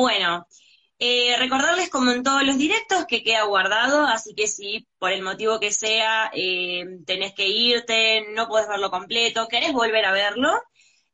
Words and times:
Bueno, 0.00 0.46
eh, 0.98 1.36
recordarles 1.38 1.90
como 1.90 2.10
en 2.10 2.22
todos 2.22 2.42
los 2.42 2.56
directos 2.56 3.04
que 3.06 3.22
queda 3.22 3.44
guardado, 3.44 4.06
así 4.06 4.34
que 4.34 4.46
si 4.46 4.88
por 4.98 5.12
el 5.12 5.20
motivo 5.20 5.60
que 5.60 5.72
sea 5.72 6.30
eh, 6.32 6.86
tenés 7.04 7.34
que 7.34 7.46
irte, 7.46 8.24
no 8.34 8.48
podés 8.48 8.66
verlo 8.66 8.90
completo, 8.90 9.46
querés 9.46 9.74
volver 9.74 10.06
a 10.06 10.12
verlo, 10.12 10.58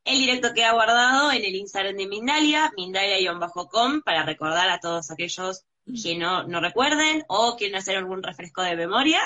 el 0.05 0.19
directo 0.19 0.55
queda 0.55 0.71
guardado 0.71 1.33
en 1.33 1.45
el 1.45 1.57
Instagram 1.57 1.97
de 1.97 2.07
Mindalia, 2.07 2.73
mindalia-com, 2.77 4.03
para 4.03 4.23
recordar 4.23 4.71
a 4.71 4.79
todos 4.79 5.11
aquellos 5.11 5.65
que 6.01 6.15
no, 6.15 6.45
no 6.45 6.61
recuerden 6.61 7.25
o 7.27 7.57
quieren 7.57 7.75
hacer 7.75 7.97
algún 7.97 8.23
refresco 8.23 8.63
de 8.63 8.77
memoria. 8.77 9.21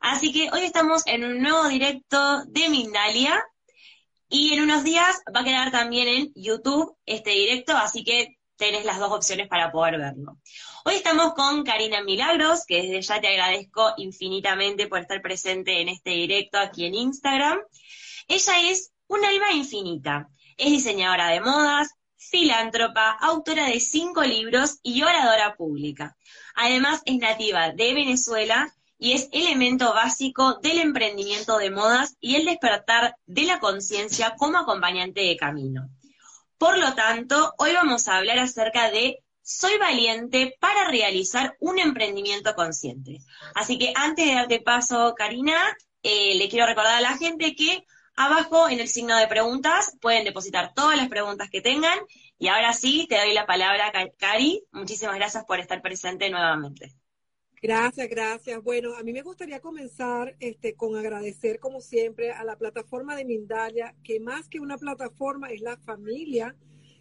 Así 0.00 0.32
que 0.32 0.50
hoy 0.50 0.62
estamos 0.62 1.06
en 1.06 1.24
un 1.24 1.42
nuevo 1.42 1.68
directo 1.68 2.42
de 2.46 2.70
Mindalia 2.70 3.44
y 4.30 4.54
en 4.54 4.62
unos 4.62 4.82
días 4.82 5.20
va 5.34 5.40
a 5.40 5.44
quedar 5.44 5.70
también 5.70 6.08
en 6.08 6.32
YouTube 6.34 6.96
este 7.04 7.32
directo, 7.32 7.76
así 7.76 8.02
que 8.02 8.37
tenés 8.58 8.84
las 8.84 8.98
dos 8.98 9.12
opciones 9.12 9.48
para 9.48 9.72
poder 9.72 9.98
verlo. 9.98 10.38
Hoy 10.84 10.96
estamos 10.96 11.32
con 11.34 11.64
Karina 11.64 12.02
Milagros, 12.02 12.64
que 12.66 12.82
desde 12.82 13.00
ya 13.00 13.20
te 13.20 13.28
agradezco 13.28 13.94
infinitamente 13.96 14.88
por 14.88 14.98
estar 14.98 15.22
presente 15.22 15.80
en 15.80 15.88
este 15.88 16.10
directo 16.10 16.58
aquí 16.58 16.84
en 16.84 16.94
Instagram. 16.94 17.60
Ella 18.26 18.70
es 18.70 18.92
un 19.06 19.24
alma 19.24 19.52
infinita. 19.52 20.28
Es 20.56 20.70
diseñadora 20.70 21.28
de 21.28 21.40
modas, 21.40 21.94
filántropa, 22.16 23.12
autora 23.12 23.66
de 23.66 23.78
cinco 23.78 24.22
libros 24.22 24.80
y 24.82 25.02
oradora 25.02 25.54
pública. 25.54 26.16
Además 26.56 27.00
es 27.06 27.16
nativa 27.18 27.70
de 27.70 27.94
Venezuela 27.94 28.74
y 28.98 29.12
es 29.12 29.28
elemento 29.30 29.94
básico 29.94 30.58
del 30.60 30.78
emprendimiento 30.78 31.58
de 31.58 31.70
modas 31.70 32.16
y 32.20 32.34
el 32.34 32.44
despertar 32.44 33.14
de 33.26 33.42
la 33.44 33.60
conciencia 33.60 34.34
como 34.36 34.58
acompañante 34.58 35.20
de 35.20 35.36
camino. 35.36 35.88
Por 36.58 36.76
lo 36.76 36.94
tanto, 36.94 37.54
hoy 37.58 37.72
vamos 37.72 38.08
a 38.08 38.16
hablar 38.16 38.40
acerca 38.40 38.90
de 38.90 39.22
soy 39.42 39.78
valiente 39.78 40.56
para 40.60 40.88
realizar 40.90 41.56
un 41.60 41.78
emprendimiento 41.78 42.54
consciente. 42.54 43.20
Así 43.54 43.78
que 43.78 43.92
antes 43.94 44.26
de 44.26 44.34
darte 44.34 44.60
paso, 44.60 45.14
Karina, 45.16 45.56
eh, 46.02 46.34
le 46.34 46.48
quiero 46.48 46.66
recordar 46.66 46.96
a 46.96 47.00
la 47.00 47.16
gente 47.16 47.54
que 47.54 47.84
abajo 48.16 48.68
en 48.68 48.80
el 48.80 48.88
signo 48.88 49.16
de 49.16 49.28
preguntas 49.28 49.96
pueden 50.00 50.24
depositar 50.24 50.74
todas 50.74 50.96
las 50.96 51.08
preguntas 51.08 51.48
que 51.48 51.60
tengan. 51.60 51.98
Y 52.38 52.48
ahora 52.48 52.72
sí, 52.72 53.06
te 53.08 53.18
doy 53.18 53.34
la 53.34 53.46
palabra, 53.46 53.92
Cari. 54.18 54.64
Muchísimas 54.72 55.14
gracias 55.14 55.44
por 55.44 55.60
estar 55.60 55.80
presente 55.80 56.28
nuevamente. 56.28 56.97
Gracias, 57.60 58.08
gracias. 58.08 58.62
Bueno, 58.62 58.94
a 58.94 59.02
mí 59.02 59.12
me 59.12 59.22
gustaría 59.22 59.60
comenzar 59.60 60.36
este, 60.38 60.74
con 60.74 60.96
agradecer, 60.96 61.58
como 61.58 61.80
siempre, 61.80 62.30
a 62.30 62.44
la 62.44 62.56
plataforma 62.56 63.16
de 63.16 63.24
Mindalia, 63.24 63.96
que 64.04 64.20
más 64.20 64.48
que 64.48 64.60
una 64.60 64.78
plataforma 64.78 65.48
es 65.48 65.60
la 65.60 65.76
familia 65.78 66.54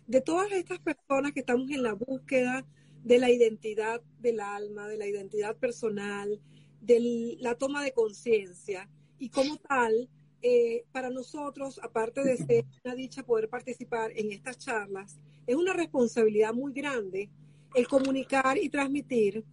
de 0.08 0.22
todas 0.22 0.52
estas 0.52 0.80
personas 0.80 1.34
que 1.34 1.42
estamos 1.42 1.70
en 1.70 1.84
la 1.84 1.94
búsqueda 1.94 2.66
de 3.04 3.20
la 3.20 3.30
identidad 3.30 4.02
del 4.20 4.40
alma, 4.40 4.88
de 4.88 4.98
la 4.98 5.06
identidad 5.06 5.56
personal, 5.56 6.42
de 6.82 7.38
la 7.40 7.56
toma 7.56 7.84
de 7.84 7.92
conciencia. 7.92 8.90
Y 9.20 9.30
como 9.30 9.58
tal, 9.58 10.10
eh, 10.42 10.86
para 10.92 11.12
nosotros, 11.12 11.80
aparte 11.84 12.24
de 12.24 12.38
ser 12.38 12.66
una 12.84 12.96
dicha 12.96 13.24
poder 13.24 13.48
participar 13.48 14.12
en 14.16 14.32
estas 14.32 14.58
charlas, 14.58 15.20
es 15.46 15.56
una 15.56 15.74
responsabilidad 15.74 16.54
muy 16.54 16.74
grande 16.74 17.30
el 17.76 17.88
comunicar 17.88 18.58
y 18.58 18.70
transmitir 18.70 19.46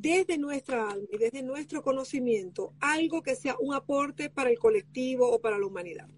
desde 0.00 0.38
nuestra 0.38 0.90
alma 0.90 1.08
y 1.10 1.18
desde 1.18 1.42
nuestro 1.42 1.82
conocimiento 1.82 2.72
algo 2.78 3.20
que 3.20 3.34
sea 3.34 3.56
un 3.58 3.74
aporte 3.74 4.30
para 4.30 4.48
el 4.48 4.56
colectivo 4.56 5.28
o 5.28 5.40
para 5.40 5.58
la 5.58 5.66
humanidad. 5.66 6.08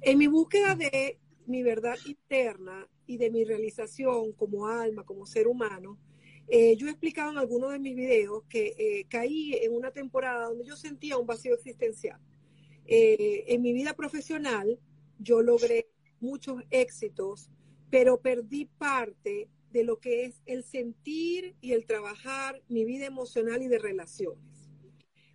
En 0.00 0.16
mi 0.16 0.26
búsqueda 0.26 0.74
de 0.74 1.18
mi 1.46 1.62
verdad 1.62 1.98
interna 2.06 2.88
y 3.06 3.18
de 3.18 3.30
mi 3.30 3.44
realización 3.44 4.32
como 4.32 4.68
alma, 4.68 5.04
como 5.04 5.26
ser 5.26 5.48
humano, 5.48 5.98
eh, 6.48 6.76
yo 6.76 6.86
he 6.86 6.90
explicado 6.90 7.30
en 7.30 7.36
algunos 7.36 7.72
de 7.72 7.78
mis 7.78 7.94
videos 7.94 8.44
que 8.48 8.74
eh, 8.78 9.04
caí 9.10 9.52
en 9.52 9.74
una 9.74 9.90
temporada 9.90 10.46
donde 10.46 10.64
yo 10.64 10.74
sentía 10.74 11.18
un 11.18 11.26
vacío 11.26 11.54
existencial. 11.54 12.18
Eh, 12.86 13.44
en 13.48 13.60
mi 13.60 13.74
vida 13.74 13.92
profesional 13.92 14.78
yo 15.18 15.42
logré 15.42 15.90
muchos 16.20 16.62
éxitos, 16.70 17.50
pero 17.90 18.18
perdí 18.18 18.64
parte 18.64 19.50
de 19.72 19.84
lo 19.84 19.98
que 19.98 20.24
es 20.24 20.42
el 20.46 20.64
sentir 20.64 21.54
y 21.60 21.72
el 21.72 21.86
trabajar 21.86 22.62
mi 22.68 22.84
vida 22.84 23.06
emocional 23.06 23.62
y 23.62 23.68
de 23.68 23.78
relaciones. 23.78 24.70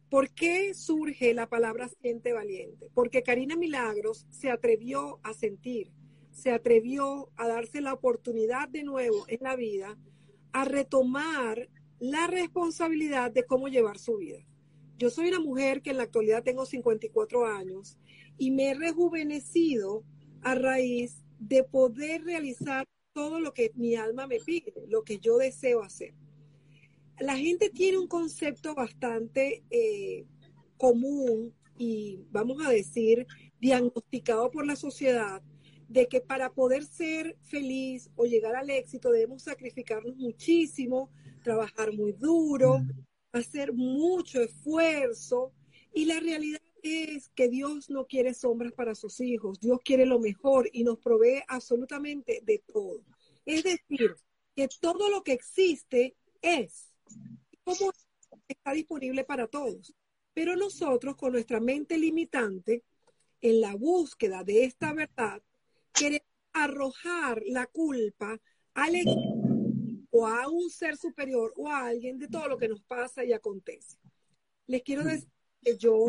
¿Por 0.10 0.30
qué 0.30 0.74
surge 0.74 1.34
la 1.34 1.50
palabra 1.50 1.90
siente 1.90 2.34
valiente? 2.34 2.90
Porque 2.94 3.24
Karina 3.24 3.56
Milagros 3.56 4.28
se 4.30 4.50
atrevió 4.50 5.20
a 5.24 5.34
sentir, 5.34 5.92
se 6.32 6.52
atrevió 6.52 7.30
a 7.36 7.48
darse 7.48 7.82
la 7.82 7.94
oportunidad 7.94 8.70
de 8.70 8.84
nuevo 8.84 9.26
en 9.28 9.40
la 9.42 9.56
vida 9.56 9.98
a 10.52 10.66
retomar 10.66 11.70
la 12.00 12.28
responsabilidad 12.28 13.32
de 13.32 13.46
cómo 13.46 13.68
llevar 13.68 13.98
su 13.98 14.18
vida. 14.18 14.40
Yo 14.98 15.10
soy 15.10 15.28
una 15.28 15.40
mujer 15.40 15.82
que 15.82 15.90
en 15.90 15.98
la 15.98 16.04
actualidad 16.04 16.44
tengo 16.44 16.66
54 16.66 17.46
años 17.46 17.98
y 18.38 18.52
me 18.52 18.70
he 18.70 18.74
rejuvenecido 18.74 20.04
a 20.42 20.56
raíz 20.56 21.26
de 21.40 21.64
poder 21.64 22.24
realizar 22.24 22.86
todo 23.16 23.40
lo 23.40 23.54
que 23.54 23.72
mi 23.76 23.96
alma 23.96 24.28
me 24.28 24.40
pide, 24.40 24.74
lo 24.90 25.06
que 25.06 25.20
yo 25.20 25.38
deseo 25.38 25.82
hacer. 25.82 26.14
La 27.18 27.38
gente 27.38 27.70
tiene 27.70 27.98
un 27.98 28.08
concepto 28.08 28.76
bastante 28.76 29.64
eh, 29.70 30.26
común 30.76 31.56
y 31.78 32.26
vamos 32.30 32.58
a 32.66 32.70
decir 32.70 33.26
diagnosticado 33.62 34.52
por 34.52 34.68
la 34.68 34.76
sociedad 34.76 35.42
de 35.88 36.08
que 36.10 36.20
para 36.20 36.52
poder 36.52 36.84
ser 36.84 37.38
feliz 37.42 38.10
o 38.18 38.26
llegar 38.26 38.58
al 38.58 38.70
éxito 38.70 39.12
debemos 39.12 39.44
sacrificarnos 39.44 40.18
muchísimo, 40.18 41.10
trabajar 41.42 41.94
muy 41.94 42.12
duro, 42.12 42.82
hacer 43.32 43.72
mucho 43.72 44.42
esfuerzo 44.42 45.54
y 45.94 46.04
la 46.04 46.20
realidad 46.20 46.60
es 46.86 47.30
que 47.30 47.50
Dios 47.50 47.90
no 47.90 48.06
quiere 48.06 48.36
sombras 48.36 48.72
para 48.72 48.94
sus 48.94 49.20
hijos, 49.20 49.60
Dios 49.60 49.80
quiere 49.84 50.06
lo 50.06 50.20
mejor 50.20 50.70
y 50.72 50.84
nos 50.84 51.00
provee 51.00 51.42
absolutamente 51.48 52.42
de 52.44 52.60
todo. 52.60 53.02
Es 53.44 53.64
decir, 53.64 54.16
que 54.56 54.70
todo 54.80 55.10
lo 55.10 55.24
que 55.24 55.34
existe 55.34 56.16
es 56.42 56.94
como 57.64 57.92
está 58.48 58.74
disponible 58.74 59.24
para 59.24 59.48
todos. 59.48 59.96
Pero 60.34 60.56
nosotros 60.56 61.16
con 61.16 61.32
nuestra 61.32 61.60
mente 61.60 61.98
limitante, 61.98 62.84
en 63.42 63.62
la 63.62 63.76
búsqueda 63.76 64.44
de 64.44 64.66
esta 64.66 64.94
verdad, 64.94 65.42
queremos 65.92 66.28
arrojar 66.54 67.42
la 67.48 67.66
culpa 67.66 68.40
al 68.76 68.96
o 70.12 70.28
a 70.28 70.48
un 70.48 70.70
ser 70.70 70.98
superior 70.98 71.52
o 71.58 71.68
a 71.68 71.88
alguien 71.88 72.18
de 72.20 72.28
todo 72.28 72.48
lo 72.48 72.58
que 72.58 72.68
nos 72.68 72.84
pasa 72.84 73.26
y 73.26 73.34
acontece. 73.34 73.98
Les 74.68 74.84
quiero 74.84 75.04
decir 75.04 75.30
que 75.62 75.78
yo 75.78 76.06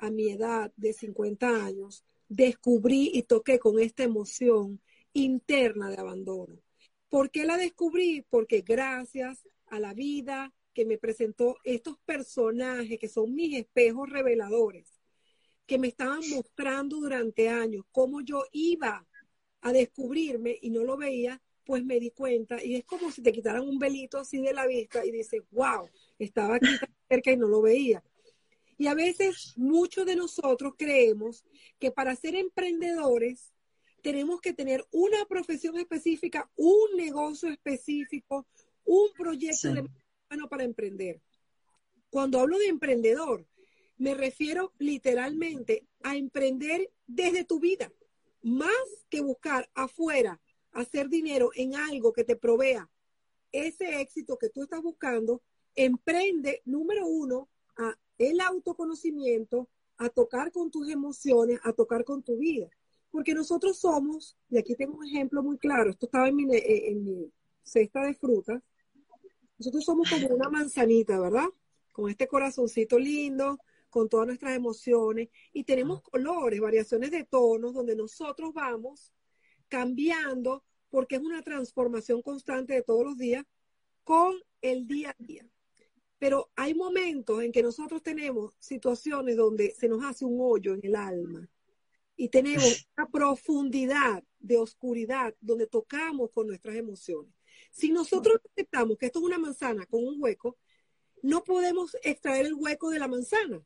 a 0.00 0.10
mi 0.10 0.30
edad 0.30 0.72
de 0.76 0.92
50 0.92 1.64
años, 1.64 2.04
descubrí 2.28 3.10
y 3.12 3.22
toqué 3.22 3.58
con 3.58 3.78
esta 3.78 4.02
emoción 4.02 4.80
interna 5.12 5.90
de 5.90 6.00
abandono. 6.00 6.60
¿Por 7.08 7.30
qué 7.30 7.44
la 7.44 7.56
descubrí? 7.56 8.24
Porque 8.30 8.62
gracias 8.62 9.46
a 9.66 9.80
la 9.80 9.94
vida 9.94 10.52
que 10.72 10.84
me 10.84 10.98
presentó 10.98 11.56
estos 11.64 11.98
personajes 12.04 12.98
que 12.98 13.08
son 13.08 13.34
mis 13.34 13.56
espejos 13.56 14.08
reveladores, 14.08 15.00
que 15.66 15.78
me 15.78 15.88
estaban 15.88 16.20
mostrando 16.30 16.98
durante 16.98 17.48
años 17.48 17.84
cómo 17.90 18.20
yo 18.20 18.44
iba 18.52 19.06
a 19.60 19.72
descubrirme 19.72 20.56
y 20.62 20.70
no 20.70 20.84
lo 20.84 20.96
veía, 20.96 21.40
pues 21.64 21.84
me 21.84 22.00
di 22.00 22.10
cuenta 22.10 22.62
y 22.62 22.76
es 22.76 22.84
como 22.84 23.10
si 23.10 23.22
te 23.22 23.32
quitaran 23.32 23.62
un 23.62 23.78
velito 23.78 24.18
así 24.18 24.40
de 24.40 24.52
la 24.52 24.66
vista 24.66 25.04
y 25.04 25.10
dices, 25.10 25.42
wow, 25.50 25.88
estaba 26.18 26.56
aquí 26.56 26.66
cerca 27.08 27.32
y 27.32 27.36
no 27.36 27.48
lo 27.48 27.62
veía. 27.62 28.02
Y 28.80 28.86
a 28.86 28.94
veces 28.94 29.52
muchos 29.58 30.06
de 30.06 30.16
nosotros 30.16 30.72
creemos 30.78 31.44
que 31.78 31.90
para 31.90 32.16
ser 32.16 32.34
emprendedores 32.34 33.52
tenemos 34.00 34.40
que 34.40 34.54
tener 34.54 34.86
una 34.90 35.26
profesión 35.26 35.76
específica, 35.76 36.50
un 36.56 36.96
negocio 36.96 37.50
específico, 37.50 38.46
un 38.86 39.12
proyecto 39.12 39.74
de 39.74 39.86
bueno 40.30 40.48
para 40.48 40.64
emprender. 40.64 41.20
Cuando 42.08 42.40
hablo 42.40 42.56
de 42.56 42.68
emprendedor, 42.68 43.46
me 43.98 44.14
refiero 44.14 44.72
literalmente 44.78 45.86
a 46.02 46.16
emprender 46.16 46.90
desde 47.06 47.44
tu 47.44 47.60
vida, 47.60 47.92
más 48.40 48.70
que 49.10 49.20
buscar 49.20 49.68
afuera 49.74 50.40
hacer 50.72 51.10
dinero 51.10 51.50
en 51.54 51.74
algo 51.74 52.14
que 52.14 52.24
te 52.24 52.34
provea 52.34 52.88
ese 53.52 54.00
éxito 54.00 54.38
que 54.38 54.48
tú 54.48 54.62
estás 54.62 54.80
buscando, 54.80 55.42
emprende, 55.74 56.62
número 56.64 57.06
uno, 57.06 57.50
a 57.76 57.94
el 58.20 58.38
autoconocimiento, 58.40 59.68
a 59.96 60.10
tocar 60.10 60.52
con 60.52 60.70
tus 60.70 60.88
emociones, 60.88 61.58
a 61.62 61.72
tocar 61.72 62.04
con 62.04 62.22
tu 62.22 62.36
vida. 62.36 62.68
Porque 63.10 63.34
nosotros 63.34 63.78
somos, 63.78 64.36
y 64.48 64.58
aquí 64.58 64.74
tengo 64.74 64.98
un 64.98 65.06
ejemplo 65.06 65.42
muy 65.42 65.58
claro, 65.58 65.90
esto 65.90 66.06
estaba 66.06 66.28
en 66.28 66.36
mi, 66.36 66.54
eh, 66.54 66.90
en 66.90 67.02
mi 67.02 67.32
cesta 67.62 68.04
de 68.04 68.14
frutas, 68.14 68.62
nosotros 69.58 69.84
somos 69.84 70.08
como 70.08 70.28
una 70.28 70.48
manzanita, 70.48 71.18
¿verdad? 71.18 71.48
Con 71.92 72.10
este 72.10 72.28
corazoncito 72.28 72.98
lindo, 72.98 73.58
con 73.88 74.08
todas 74.08 74.26
nuestras 74.26 74.54
emociones, 74.54 75.28
y 75.52 75.64
tenemos 75.64 76.02
colores, 76.02 76.60
variaciones 76.60 77.10
de 77.10 77.24
tonos, 77.24 77.74
donde 77.74 77.96
nosotros 77.96 78.52
vamos 78.52 79.12
cambiando, 79.68 80.62
porque 80.90 81.16
es 81.16 81.22
una 81.22 81.42
transformación 81.42 82.22
constante 82.22 82.74
de 82.74 82.82
todos 82.82 83.04
los 83.04 83.16
días, 83.16 83.44
con 84.04 84.34
el 84.60 84.86
día 84.86 85.10
a 85.10 85.22
día. 85.22 85.46
Pero 86.20 86.50
hay 86.54 86.74
momentos 86.74 87.42
en 87.42 87.50
que 87.50 87.62
nosotros 87.62 88.02
tenemos 88.02 88.54
situaciones 88.58 89.38
donde 89.38 89.70
se 89.72 89.88
nos 89.88 90.04
hace 90.04 90.26
un 90.26 90.36
hoyo 90.38 90.74
en 90.74 90.80
el 90.84 90.94
alma 90.94 91.48
y 92.14 92.28
tenemos 92.28 92.86
una 92.94 93.08
profundidad 93.08 94.22
de 94.38 94.58
oscuridad 94.58 95.34
donde 95.40 95.66
tocamos 95.66 96.30
con 96.30 96.46
nuestras 96.46 96.76
emociones. 96.76 97.32
Si 97.70 97.90
nosotros 97.90 98.38
aceptamos 98.52 98.98
que 98.98 99.06
esto 99.06 99.20
es 99.20 99.24
una 99.24 99.38
manzana 99.38 99.86
con 99.86 100.04
un 100.04 100.16
hueco, 100.18 100.58
no 101.22 101.42
podemos 101.42 101.96
extraer 102.02 102.44
el 102.44 102.54
hueco 102.54 102.90
de 102.90 102.98
la 102.98 103.08
manzana. 103.08 103.64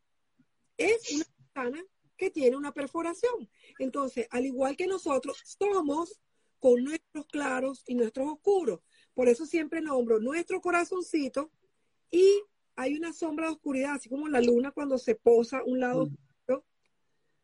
Es 0.77 1.13
una 1.13 1.25
manzana 1.37 1.85
que 2.17 2.31
tiene 2.31 2.57
una 2.57 2.73
perforación. 2.73 3.51
Entonces, 3.81 4.29
al 4.31 4.47
igual 4.47 4.77
que 4.77 4.87
nosotros, 4.87 5.43
somos 5.59 6.21
con 6.61 6.85
nuestros 6.85 7.27
claros 7.27 7.83
y 7.89 7.97
nuestros 7.97 8.29
oscuros. 8.29 8.79
Por 9.13 9.29
eso 9.29 9.45
siempre 9.45 9.81
nombro 9.81 10.21
nuestro 10.21 10.61
corazoncito 10.61 11.51
y 12.15 12.45
hay 12.77 12.97
una 12.97 13.13
sombra 13.13 13.47
de 13.47 13.55
oscuridad, 13.55 13.95
así 13.95 14.09
como 14.09 14.29
la 14.29 14.41
luna 14.41 14.71
cuando 14.71 14.99
se 14.99 15.17
posa 15.17 15.65
un 15.65 15.81
lado, 15.81 16.09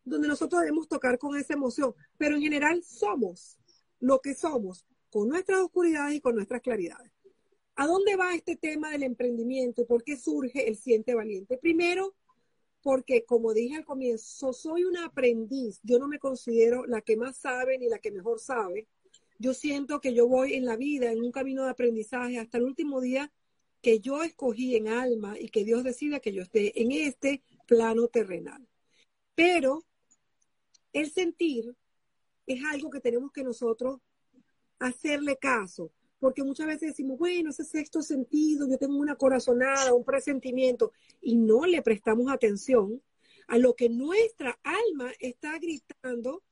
donde 0.05 0.29
nosotros 0.29 0.61
debemos 0.61 0.87
tocar 0.87 1.19
con 1.19 1.37
esa 1.37 1.55
emoción. 1.55 1.93
Pero 2.17 2.37
en 2.37 2.43
general 2.43 2.83
somos 2.85 3.59
lo 3.99 4.21
que 4.21 4.33
somos, 4.33 4.87
con 5.11 5.29
nuestras 5.29 5.59
oscuridades 5.59 6.15
y 6.15 6.21
con 6.21 6.37
nuestras 6.37 6.63
claridades. 6.63 7.11
¿A 7.75 7.89
dónde 7.89 8.15
va 8.15 8.35
este 8.35 8.55
tema 8.55 8.93
del 8.93 9.03
emprendimiento 9.03 9.83
y 9.83 9.87
por 9.87 10.05
qué 10.05 10.17
surge 10.17 10.69
el 10.69 10.77
Siente 10.77 11.15
Valiente? 11.15 11.59
Primero, 11.59 12.15
porque 12.81 13.25
como 13.25 13.53
dije 13.53 13.75
al 13.77 13.85
comienzo, 13.85 14.53
soy 14.53 14.85
una 14.85 15.07
aprendiz. 15.07 15.81
Yo 15.83 15.99
no 15.99 16.07
me 16.07 16.21
considero 16.21 16.87
la 16.87 17.01
que 17.01 17.17
más 17.17 17.37
sabe 17.39 17.77
ni 17.77 17.89
la 17.89 17.99
que 17.99 18.13
mejor 18.13 18.39
sabe. 18.39 18.87
Yo 19.41 19.53
siento 19.53 20.01
que 20.01 20.15
yo 20.15 20.29
voy 20.29 20.55
en 20.55 20.65
la 20.65 20.77
vida 20.77 21.11
en 21.11 21.23
un 21.23 21.33
camino 21.33 21.65
de 21.65 21.71
aprendizaje 21.71 22.39
hasta 22.39 22.59
el 22.59 22.65
último 22.65 23.01
día 23.01 23.33
que 23.81 24.01
yo 24.01 24.23
escogí 24.23 24.77
en 24.77 24.89
alma 24.89 25.39
y 25.39 25.49
que 25.49 25.65
Dios 25.65 25.85
decida 25.85 26.21
que 26.21 26.33
yo 26.33 26.43
esté 26.43 26.81
en 26.81 26.93
este 26.93 27.43
plano 27.67 28.09
terrenal. 28.09 28.67
Pero 29.35 29.85
el 30.93 31.11
sentir 31.11 31.75
es 32.47 32.65
algo 32.65 32.91
que 32.91 33.01
tenemos 33.01 33.33
que 33.33 33.45
nosotros 33.45 34.01
hacerle 34.79 35.37
caso, 35.37 35.93
porque 36.19 36.43
muchas 36.43 36.67
veces 36.67 36.91
decimos, 36.91 37.19
bueno, 37.19 37.51
ese 37.51 37.65
sexto 37.65 38.03
sentido, 38.03 38.69
yo 38.69 38.79
tengo 38.79 38.97
una 38.97 39.17
corazonada, 39.17 39.95
un 39.95 40.05
presentimiento, 40.05 40.93
y 41.21 41.37
no 41.37 41.65
le 41.65 41.83
prestamos 41.83 42.31
atención 42.31 43.03
a 43.47 43.59
lo 43.59 43.75
que 43.75 43.89
nuestra 43.89 44.59
alma 44.63 45.13
está 45.19 45.59
gritando, 45.59 46.43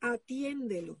atiéndelo. 0.00 1.00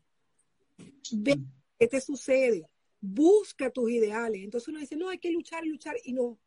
Ve 1.12 1.38
qué 1.78 1.88
te 1.88 2.00
sucede 2.00 2.66
busca 3.00 3.70
tus 3.70 3.90
ideales. 3.90 4.42
Entonces 4.42 4.68
uno 4.68 4.80
dice, 4.80 4.96
no, 4.96 5.08
hay 5.08 5.18
que 5.18 5.30
luchar, 5.30 5.64
luchar, 5.64 5.96
y 6.04 6.12
no, 6.12 6.38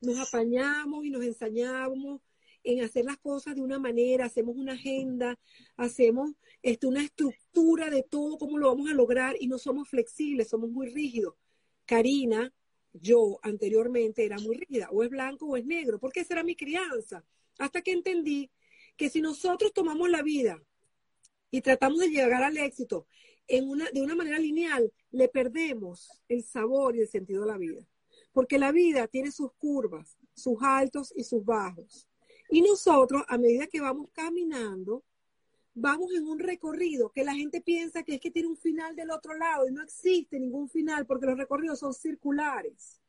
nos 0.00 0.18
apañamos 0.18 1.04
y 1.04 1.10
nos 1.10 1.24
ensañamos 1.24 2.20
en 2.64 2.82
hacer 2.82 3.04
las 3.04 3.18
cosas 3.18 3.54
de 3.54 3.62
una 3.62 3.78
manera, 3.78 4.26
hacemos 4.26 4.56
una 4.56 4.74
agenda, 4.74 5.38
hacemos 5.76 6.32
este, 6.62 6.86
una 6.86 7.02
estructura 7.02 7.88
de 7.88 8.02
todo, 8.02 8.36
cómo 8.36 8.58
lo 8.58 8.68
vamos 8.68 8.90
a 8.90 8.94
lograr, 8.94 9.36
y 9.40 9.46
no 9.46 9.58
somos 9.58 9.88
flexibles, 9.88 10.48
somos 10.48 10.70
muy 10.70 10.88
rígidos. 10.88 11.34
Karina, 11.86 12.52
yo 12.92 13.38
anteriormente 13.42 14.24
era 14.24 14.38
muy 14.38 14.56
rígida, 14.56 14.88
o 14.90 15.02
es 15.02 15.10
blanco 15.10 15.46
o 15.46 15.56
es 15.56 15.64
negro, 15.64 15.98
porque 15.98 16.20
esa 16.20 16.34
era 16.34 16.42
mi 16.42 16.56
crianza. 16.56 17.24
Hasta 17.58 17.80
que 17.82 17.92
entendí 17.92 18.50
que 18.96 19.08
si 19.08 19.20
nosotros 19.20 19.72
tomamos 19.72 20.10
la 20.10 20.22
vida 20.22 20.62
y 21.50 21.60
tratamos 21.60 22.00
de 22.00 22.08
llegar 22.08 22.42
al 22.42 22.56
éxito 22.58 23.06
en 23.48 23.68
una, 23.68 23.90
de 23.90 24.02
una 24.02 24.14
manera 24.14 24.38
lineal, 24.38 24.92
le 25.10 25.28
perdemos 25.28 26.22
el 26.28 26.44
sabor 26.44 26.96
y 26.96 27.00
el 27.00 27.08
sentido 27.08 27.42
de 27.42 27.48
la 27.48 27.58
vida. 27.58 27.82
Porque 28.32 28.58
la 28.58 28.72
vida 28.72 29.08
tiene 29.08 29.32
sus 29.32 29.52
curvas, 29.54 30.16
sus 30.34 30.58
altos 30.62 31.12
y 31.16 31.24
sus 31.24 31.44
bajos. 31.44 32.06
Y 32.50 32.62
nosotros, 32.62 33.22
a 33.28 33.38
medida 33.38 33.66
que 33.66 33.80
vamos 33.80 34.10
caminando, 34.12 35.04
vamos 35.74 36.12
en 36.14 36.26
un 36.26 36.38
recorrido 36.38 37.10
que 37.10 37.24
la 37.24 37.34
gente 37.34 37.60
piensa 37.60 38.02
que 38.02 38.14
es 38.14 38.20
que 38.20 38.30
tiene 38.30 38.48
un 38.48 38.56
final 38.56 38.96
del 38.96 39.10
otro 39.10 39.36
lado 39.36 39.68
y 39.68 39.72
no 39.72 39.82
existe 39.82 40.38
ningún 40.38 40.68
final 40.68 41.06
porque 41.06 41.26
los 41.26 41.38
recorridos 41.38 41.78
son 41.78 41.94
circulares. 41.94 43.00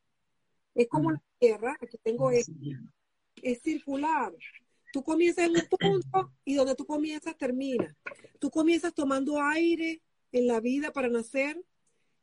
Es 0.74 0.88
como 0.88 1.10
la 1.10 1.22
Tierra, 1.38 1.76
aquí 1.80 1.98
tengo 2.02 2.30
esto, 2.30 2.52
es 3.42 3.60
circular. 3.60 4.32
Tú 4.92 5.02
comienzas 5.02 5.46
en 5.46 5.56
un 5.56 5.68
punto 5.68 6.32
y 6.44 6.54
donde 6.54 6.74
tú 6.74 6.86
comienzas 6.86 7.36
termina. 7.36 7.96
Tú 8.38 8.50
comienzas 8.50 8.94
tomando 8.94 9.40
aire, 9.40 10.00
en 10.32 10.46
la 10.46 10.60
vida 10.60 10.92
para 10.92 11.08
nacer 11.08 11.62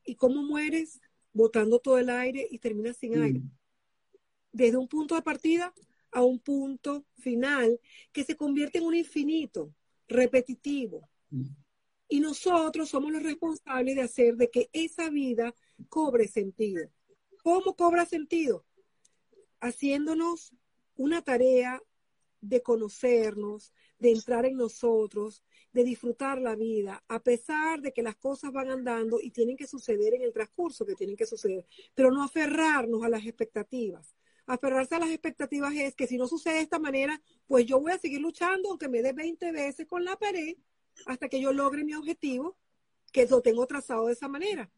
y 0.05 0.15
cómo 0.15 0.43
mueres 0.43 1.01
botando 1.33 1.79
todo 1.79 1.97
el 1.97 2.09
aire 2.09 2.47
y 2.49 2.59
terminas 2.59 2.97
sin 2.97 3.17
aire. 3.17 3.41
Desde 4.51 4.77
un 4.77 4.87
punto 4.87 5.15
de 5.15 5.21
partida 5.21 5.73
a 6.11 6.23
un 6.23 6.39
punto 6.39 7.05
final 7.19 7.79
que 8.11 8.23
se 8.23 8.35
convierte 8.35 8.79
en 8.79 8.85
un 8.85 8.95
infinito, 8.95 9.73
repetitivo. 10.07 11.07
Y 12.07 12.19
nosotros 12.21 12.89
somos 12.89 13.11
los 13.11 13.21
responsables 13.21 13.95
de 13.95 14.01
hacer 14.01 14.35
de 14.35 14.49
que 14.49 14.69
esa 14.71 15.09
vida 15.09 15.53
cobre 15.89 16.27
sentido. 16.27 16.89
¿Cómo 17.43 17.75
cobra 17.75 18.05
sentido? 18.05 18.65
Haciéndonos 19.59 20.53
una 20.95 21.21
tarea 21.21 21.81
de 22.41 22.61
conocernos, 22.61 23.73
de 23.99 24.11
entrar 24.11 24.45
en 24.45 24.57
nosotros, 24.57 25.43
de 25.77 25.83
disfrutar 25.83 26.41
la 26.41 26.55
vida, 26.55 27.03
a 27.07 27.21
pesar 27.21 27.81
de 27.81 27.93
que 27.93 28.01
las 28.01 28.15
cosas 28.15 28.51
van 28.51 28.71
andando 28.71 29.19
y 29.21 29.29
tienen 29.29 29.55
que 29.55 29.67
suceder 29.67 30.15
en 30.15 30.23
el 30.23 30.33
transcurso 30.33 30.87
que 30.87 30.95
tienen 30.95 31.15
que 31.15 31.27
suceder, 31.27 31.67
pero 31.93 32.09
no 32.09 32.23
aferrarnos 32.23 33.03
a 33.03 33.09
las 33.09 33.23
expectativas. 33.27 34.15
Aferrarse 34.47 34.95
a 34.95 34.99
las 34.99 35.11
expectativas 35.11 35.75
es 35.75 35.93
que 35.93 36.07
si 36.07 36.17
no 36.17 36.27
sucede 36.27 36.55
de 36.55 36.61
esta 36.61 36.79
manera, 36.79 37.21
pues 37.45 37.67
yo 37.67 37.79
voy 37.79 37.91
a 37.91 37.99
seguir 37.99 38.21
luchando 38.21 38.69
aunque 38.69 38.89
me 38.89 39.03
dé 39.03 39.13
20 39.13 39.51
veces 39.51 39.85
con 39.85 40.03
la 40.03 40.17
pared 40.17 40.57
hasta 41.05 41.29
que 41.29 41.39
yo 41.39 41.53
logre 41.53 41.83
mi 41.83 41.93
objetivo, 41.93 42.57
que 43.11 43.27
lo 43.27 43.43
tengo 43.43 43.67
trazado 43.67 44.07
de 44.07 44.13
esa 44.13 44.27
manera. 44.27 44.71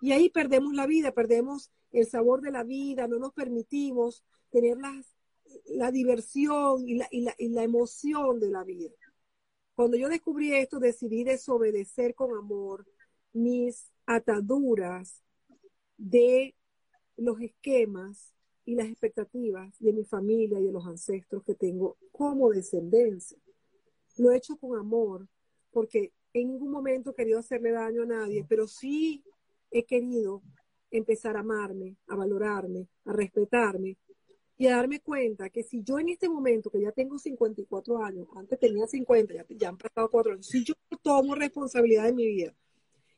Y 0.00 0.12
ahí 0.12 0.30
perdemos 0.30 0.74
la 0.74 0.86
vida, 0.86 1.10
perdemos 1.10 1.72
el 1.90 2.06
sabor 2.06 2.40
de 2.40 2.52
la 2.52 2.62
vida, 2.62 3.08
no 3.08 3.18
nos 3.18 3.32
permitimos 3.32 4.22
tener 4.52 4.76
las, 4.76 5.16
la 5.64 5.90
diversión 5.90 6.88
y 6.88 6.94
la, 6.98 7.08
y, 7.10 7.22
la, 7.22 7.34
y 7.36 7.48
la 7.48 7.64
emoción 7.64 8.38
de 8.38 8.50
la 8.50 8.62
vida. 8.62 8.94
Cuando 9.76 9.98
yo 9.98 10.08
descubrí 10.08 10.54
esto, 10.54 10.80
decidí 10.80 11.22
desobedecer 11.22 12.14
con 12.14 12.34
amor 12.34 12.86
mis 13.34 13.92
ataduras 14.06 15.22
de 15.98 16.54
los 17.18 17.38
esquemas 17.42 18.32
y 18.64 18.74
las 18.74 18.88
expectativas 18.88 19.78
de 19.78 19.92
mi 19.92 20.04
familia 20.04 20.58
y 20.58 20.64
de 20.64 20.72
los 20.72 20.86
ancestros 20.86 21.44
que 21.44 21.54
tengo 21.54 21.98
como 22.10 22.48
descendencia. 22.50 23.38
Lo 24.16 24.32
he 24.32 24.38
hecho 24.38 24.56
con 24.56 24.78
amor 24.78 25.28
porque 25.70 26.14
en 26.32 26.48
ningún 26.48 26.70
momento 26.70 27.10
he 27.10 27.14
querido 27.14 27.38
hacerle 27.38 27.72
daño 27.72 28.04
a 28.04 28.06
nadie, 28.06 28.46
pero 28.48 28.66
sí 28.66 29.22
he 29.70 29.84
querido 29.84 30.42
empezar 30.90 31.36
a 31.36 31.40
amarme, 31.40 31.96
a 32.06 32.16
valorarme, 32.16 32.88
a 33.04 33.12
respetarme 33.12 33.98
y 34.58 34.66
a 34.66 34.76
darme 34.76 35.00
cuenta 35.00 35.50
que 35.50 35.62
si 35.62 35.82
yo 35.82 35.98
en 35.98 36.08
este 36.08 36.28
momento, 36.28 36.70
que 36.70 36.80
ya 36.80 36.92
tengo 36.92 37.18
54 37.18 38.02
años, 38.02 38.26
antes 38.36 38.58
tenía 38.58 38.86
50, 38.86 39.34
ya, 39.34 39.46
ya 39.50 39.68
han 39.68 39.76
pasado 39.76 40.10
cuatro 40.10 40.32
años, 40.32 40.46
si 40.46 40.64
yo 40.64 40.74
tomo 41.02 41.34
responsabilidad 41.34 42.04
de 42.04 42.14
mi 42.14 42.26
vida 42.26 42.54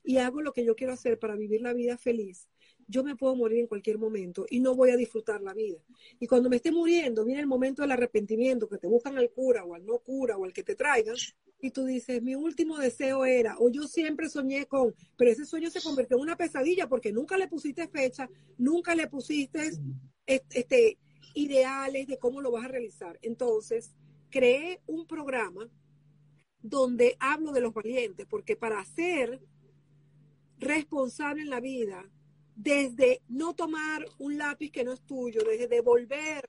y 0.02 0.16
hago 0.18 0.42
lo 0.42 0.52
que 0.52 0.64
yo 0.64 0.74
quiero 0.74 0.92
hacer 0.92 1.18
para 1.18 1.36
vivir 1.36 1.60
la 1.60 1.72
vida 1.72 1.96
feliz, 1.96 2.48
yo 2.88 3.04
me 3.04 3.14
puedo 3.14 3.36
morir 3.36 3.58
en 3.58 3.66
cualquier 3.66 3.98
momento 3.98 4.46
y 4.48 4.60
no 4.60 4.74
voy 4.74 4.90
a 4.90 4.96
disfrutar 4.96 5.42
la 5.42 5.52
vida. 5.52 5.78
Y 6.18 6.26
cuando 6.26 6.48
me 6.48 6.56
esté 6.56 6.72
muriendo, 6.72 7.24
viene 7.24 7.42
el 7.42 7.46
momento 7.46 7.82
del 7.82 7.92
arrepentimiento, 7.92 8.68
que 8.68 8.78
te 8.78 8.88
buscan 8.88 9.18
al 9.18 9.30
cura 9.30 9.64
o 9.64 9.74
al 9.74 9.84
no 9.84 9.98
cura 9.98 10.36
o 10.38 10.44
al 10.44 10.52
que 10.52 10.62
te 10.62 10.74
traigan, 10.74 11.16
y 11.60 11.70
tú 11.70 11.84
dices, 11.84 12.22
mi 12.22 12.34
último 12.34 12.78
deseo 12.78 13.24
era, 13.24 13.56
o 13.58 13.68
yo 13.68 13.86
siempre 13.86 14.28
soñé 14.28 14.66
con, 14.66 14.94
pero 15.16 15.30
ese 15.30 15.44
sueño 15.44 15.70
se 15.70 15.82
convirtió 15.82 16.16
en 16.16 16.22
una 16.22 16.36
pesadilla 16.36 16.88
porque 16.88 17.12
nunca 17.12 17.36
le 17.36 17.48
pusiste 17.48 17.88
fecha, 17.88 18.30
nunca 18.56 18.94
le 18.94 19.08
pusiste 19.08 19.72
este, 20.26 20.98
ideales 21.38 22.08
de 22.08 22.18
cómo 22.18 22.40
lo 22.40 22.50
vas 22.50 22.64
a 22.64 22.68
realizar. 22.68 23.18
Entonces, 23.22 23.94
creé 24.28 24.80
un 24.86 25.06
programa 25.06 25.70
donde 26.60 27.16
hablo 27.20 27.52
de 27.52 27.60
los 27.60 27.72
valientes, 27.72 28.26
porque 28.26 28.56
para 28.56 28.84
ser 28.84 29.40
responsable 30.58 31.42
en 31.42 31.50
la 31.50 31.60
vida, 31.60 32.10
desde 32.56 33.22
no 33.28 33.54
tomar 33.54 34.04
un 34.18 34.36
lápiz 34.36 34.72
que 34.72 34.82
no 34.82 34.92
es 34.92 35.02
tuyo, 35.02 35.42
desde 35.48 35.68
devolver 35.68 36.48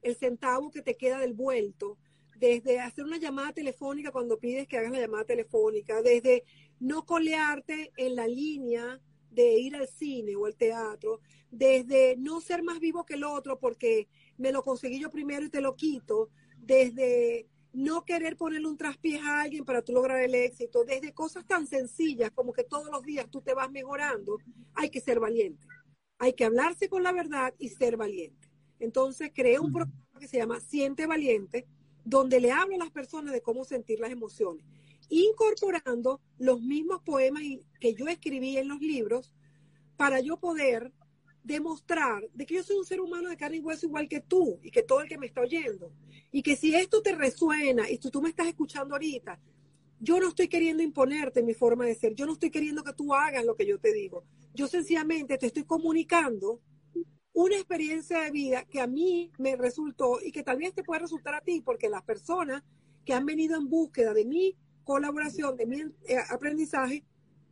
el 0.00 0.16
centavo 0.16 0.70
que 0.70 0.80
te 0.80 0.96
queda 0.96 1.18
del 1.18 1.34
vuelto, 1.34 1.98
desde 2.36 2.80
hacer 2.80 3.04
una 3.04 3.18
llamada 3.18 3.52
telefónica 3.52 4.10
cuando 4.10 4.38
pides 4.38 4.66
que 4.66 4.78
hagas 4.78 4.92
la 4.92 5.00
llamada 5.00 5.24
telefónica, 5.24 6.00
desde 6.00 6.44
no 6.78 7.04
colearte 7.04 7.92
en 7.98 8.16
la 8.16 8.26
línea 8.26 8.98
de 9.30 9.58
ir 9.58 9.76
al 9.76 9.86
cine 9.86 10.34
o 10.36 10.46
al 10.46 10.56
teatro, 10.56 11.20
desde 11.50 12.16
no 12.16 12.40
ser 12.40 12.62
más 12.62 12.80
vivo 12.80 13.04
que 13.04 13.14
el 13.14 13.24
otro 13.24 13.58
porque 13.58 14.08
me 14.40 14.52
lo 14.52 14.62
conseguí 14.62 14.98
yo 14.98 15.10
primero 15.10 15.44
y 15.44 15.50
te 15.50 15.60
lo 15.60 15.76
quito, 15.76 16.30
desde 16.56 17.46
no 17.72 18.04
querer 18.04 18.36
ponerle 18.36 18.66
un 18.66 18.76
traspié 18.76 19.20
a 19.20 19.42
alguien 19.42 19.64
para 19.64 19.82
tú 19.82 19.92
lograr 19.92 20.20
el 20.22 20.34
éxito, 20.34 20.82
desde 20.84 21.12
cosas 21.12 21.46
tan 21.46 21.66
sencillas 21.66 22.30
como 22.32 22.52
que 22.52 22.64
todos 22.64 22.90
los 22.90 23.02
días 23.02 23.28
tú 23.30 23.42
te 23.42 23.54
vas 23.54 23.70
mejorando, 23.70 24.38
hay 24.74 24.90
que 24.90 25.00
ser 25.00 25.20
valiente. 25.20 25.66
Hay 26.18 26.32
que 26.32 26.44
hablarse 26.44 26.88
con 26.88 27.02
la 27.02 27.12
verdad 27.12 27.54
y 27.58 27.68
ser 27.68 27.96
valiente. 27.96 28.50
Entonces 28.78 29.30
creé 29.34 29.58
un 29.58 29.72
programa 29.72 30.18
que 30.18 30.28
se 30.28 30.38
llama 30.38 30.60
Siente 30.60 31.06
Valiente, 31.06 31.66
donde 32.04 32.40
le 32.40 32.50
hablo 32.50 32.74
a 32.76 32.78
las 32.78 32.90
personas 32.90 33.32
de 33.32 33.42
cómo 33.42 33.64
sentir 33.64 34.00
las 34.00 34.10
emociones, 34.10 34.64
incorporando 35.10 36.20
los 36.38 36.62
mismos 36.62 37.02
poemas 37.02 37.42
que 37.78 37.94
yo 37.94 38.06
escribí 38.08 38.56
en 38.56 38.68
los 38.68 38.80
libros 38.80 39.34
para 39.96 40.20
yo 40.20 40.38
poder 40.38 40.92
demostrar 41.42 42.22
de 42.34 42.46
que 42.46 42.54
yo 42.54 42.62
soy 42.62 42.76
un 42.76 42.84
ser 42.84 43.00
humano 43.00 43.28
de 43.28 43.36
carne 43.36 43.56
y 43.56 43.60
hueso 43.60 43.86
igual 43.86 44.08
que 44.08 44.20
tú 44.20 44.58
y 44.62 44.70
que 44.70 44.82
todo 44.82 45.00
el 45.00 45.08
que 45.08 45.18
me 45.18 45.26
está 45.26 45.40
oyendo. 45.40 45.92
Y 46.32 46.42
que 46.42 46.56
si 46.56 46.74
esto 46.74 47.02
te 47.02 47.14
resuena 47.14 47.90
y 47.90 47.98
tú, 47.98 48.10
tú 48.10 48.22
me 48.22 48.28
estás 48.28 48.46
escuchando 48.46 48.94
ahorita, 48.94 49.40
yo 49.98 50.18
no 50.18 50.28
estoy 50.28 50.48
queriendo 50.48 50.82
imponerte 50.82 51.42
mi 51.42 51.54
forma 51.54 51.84
de 51.84 51.94
ser, 51.94 52.14
yo 52.14 52.26
no 52.26 52.32
estoy 52.32 52.50
queriendo 52.50 52.82
que 52.82 52.94
tú 52.94 53.14
hagas 53.14 53.44
lo 53.44 53.54
que 53.56 53.66
yo 53.66 53.78
te 53.78 53.92
digo. 53.92 54.24
Yo 54.54 54.66
sencillamente 54.66 55.38
te 55.38 55.46
estoy 55.46 55.64
comunicando 55.64 56.60
una 57.32 57.56
experiencia 57.56 58.20
de 58.20 58.30
vida 58.30 58.64
que 58.64 58.80
a 58.80 58.86
mí 58.86 59.30
me 59.38 59.56
resultó 59.56 60.18
y 60.22 60.32
que 60.32 60.42
tal 60.42 60.58
vez 60.58 60.74
te 60.74 60.82
pueda 60.82 61.00
resultar 61.00 61.34
a 61.34 61.40
ti, 61.40 61.60
porque 61.60 61.88
las 61.88 62.02
personas 62.02 62.62
que 63.04 63.14
han 63.14 63.24
venido 63.24 63.56
en 63.56 63.68
búsqueda 63.68 64.12
de 64.14 64.24
mi 64.24 64.56
colaboración, 64.84 65.56
de 65.56 65.66
mi 65.66 65.80
eh, 65.80 66.16
aprendizaje, 66.30 67.04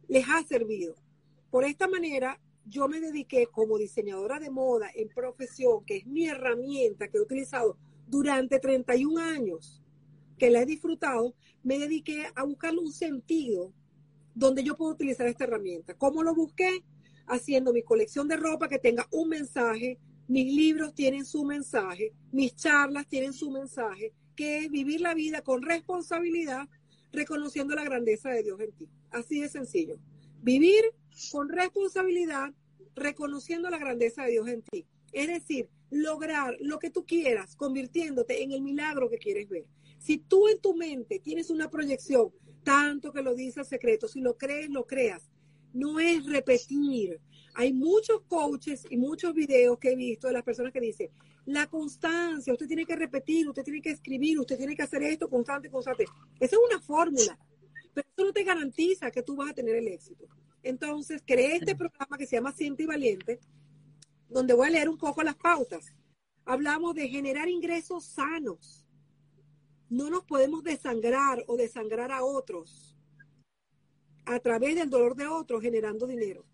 les 0.09 0.28
ha 0.28 0.42
servido. 0.42 0.95
Por 1.50 1.64
esta 1.64 1.87
manera, 1.87 2.40
yo 2.69 2.89
me 2.89 3.01
dediqué 3.01 3.47
como 3.47 3.79
diseñadora 3.79 4.39
de 4.39 4.51
moda 4.51 4.89
en 4.95 5.09
profesión, 5.09 5.85
que 5.85 5.99
es 5.99 6.07
mi 6.07 6.27
herramienta 6.27 7.09
que 7.09 7.19
he 7.19 7.21
utilizado 7.21 7.77
durante 8.07 8.59
31 8.59 9.21
años, 9.21 9.83
que 10.39 10.51
la 10.51 10.63
he 10.63 10.67
disfrutado, 10.67 11.35
me 11.63 11.79
dediqué 11.79 12.27
a 12.35 12.45
buscarle 12.45 12.81
un 12.81 12.93
sentido 12.93 13.73
donde 14.35 14.63
yo 14.63 14.77
puedo 14.77 14.93
utilizar 14.93 15.27
esta 15.27 15.45
herramienta. 15.45 15.95
¿Cómo 15.95 16.23
lo 16.23 16.35
busqué? 16.35 16.85
haciendo 17.29 17.73
mi 17.73 17.83
colección 17.83 18.27
de 18.29 18.37
ropa 18.37 18.69
que 18.69 18.79
tenga 18.79 19.07
un 19.11 19.29
mensaje, 19.29 19.99
mis 20.27 20.53
libros 20.55 20.95
tienen 20.95 21.25
su 21.25 21.45
mensaje, 21.45 22.13
mis 22.33 22.55
charlas 22.55 23.07
tienen 23.09 23.33
su 23.33 23.51
mensaje, 23.51 24.13
que 24.35 24.65
es 24.65 24.71
vivir 24.71 25.01
la 25.01 25.15
vida 25.15 25.43
con 25.43 25.63
responsabilidad, 25.63 26.69
reconociendo 27.13 27.75
la 27.75 27.85
grandeza 27.85 28.31
de 28.31 28.43
Dios 28.43 28.61
en 28.61 28.73
ti. 28.73 28.89
Así 29.11 29.41
de 29.41 29.49
sencillo. 29.49 29.99
Vivir 30.42 30.83
con 31.33 31.49
responsabilidad, 31.49 32.52
reconociendo 32.95 33.71
la 33.71 33.78
grandeza 33.78 34.25
de 34.25 34.33
Dios 34.33 34.49
en 34.49 34.62
ti. 34.62 34.87
Es 35.12 35.28
decir, 35.28 35.68
lograr 35.90 36.57
lo 36.61 36.78
que 36.78 36.90
tú 36.90 37.04
quieras, 37.07 37.57
convirtiéndote 37.57 38.42
en 38.42 38.52
el 38.52 38.62
milagro 38.62 39.09
que 39.09 39.18
quieres 39.18 39.49
ver. 39.49 39.66
Si 39.99 40.18
tú 40.18 40.49
en 40.49 40.61
tu 40.61 40.75
mente 40.75 41.18
tienes 41.18 41.50
una 41.50 41.71
proyección, 41.71 42.30
tanto 42.62 43.12
que 43.12 43.23
lo 43.23 43.35
dice 43.35 43.61
el 43.61 43.66
secreto, 43.66 44.09
si 44.09 44.21
lo 44.21 44.37
crees, 44.37 44.71
lo 44.71 44.87
creas, 44.87 45.28
no 45.73 45.99
es 46.00 46.25
repetir. 46.26 47.21
Hay 47.54 47.73
muchos 47.73 48.23
coaches 48.28 48.85
y 48.88 48.97
muchos 48.97 49.35
videos 49.35 49.78
que 49.78 49.92
he 49.92 49.97
visto 49.97 50.28
de 50.28 50.35
las 50.35 50.45
personas 50.45 50.73
que 50.73 50.80
dicen, 50.80 51.11
la 51.47 51.66
constancia, 51.66 52.52
usted 52.52 52.66
tiene 52.66 52.85
que 52.85 52.95
repetir, 52.95 53.49
usted 53.49 53.64
tiene 53.64 53.80
que 53.80 53.90
escribir, 53.90 54.38
usted 54.38 54.59
tiene 54.59 54.76
que 54.76 54.83
hacer 54.83 55.02
esto 55.02 55.28
constante, 55.28 55.71
constante. 55.71 56.04
Esa 56.38 56.57
es 56.57 56.62
una 56.71 56.80
fórmula, 56.80 57.38
pero 57.99 58.09
eso 58.17 58.26
no 58.26 58.33
te 58.33 58.45
garantiza 58.45 59.11
que 59.11 59.25
tú 59.25 59.35
vas 59.35 59.50
a 59.50 59.55
tener 59.55 59.75
el 59.75 59.88
éxito. 59.88 60.28
Entonces, 60.62 61.21
creé 61.26 61.57
este 61.57 61.75
programa 61.75 62.17
que 62.17 62.26
se 62.26 62.37
llama 62.37 62.52
Siente 62.52 62.85
y 62.85 62.87
Valiente, 62.87 63.40
donde 64.28 64.55
voy 64.55 64.69
a 64.69 64.71
leer 64.71 64.88
un 64.88 64.97
poco 64.97 65.21
las 65.25 65.35
pautas. 65.35 65.93
Hablamos 66.45 66.95
de 66.95 67.09
generar 67.09 67.49
ingresos 67.49 68.05
sanos. 68.05 68.87
No 69.90 70.11
nos 70.11 70.23
podemos 70.23 70.62
desangrar 70.62 71.43
o 71.49 71.57
desangrar 71.57 72.12
a 72.12 72.23
otros 72.23 72.97
a 74.26 74.38
través 74.38 74.76
del 74.76 74.90
dolor 74.90 75.17
de 75.17 75.26
otros 75.26 75.61
generando 75.61 76.07
dinero. 76.07 76.45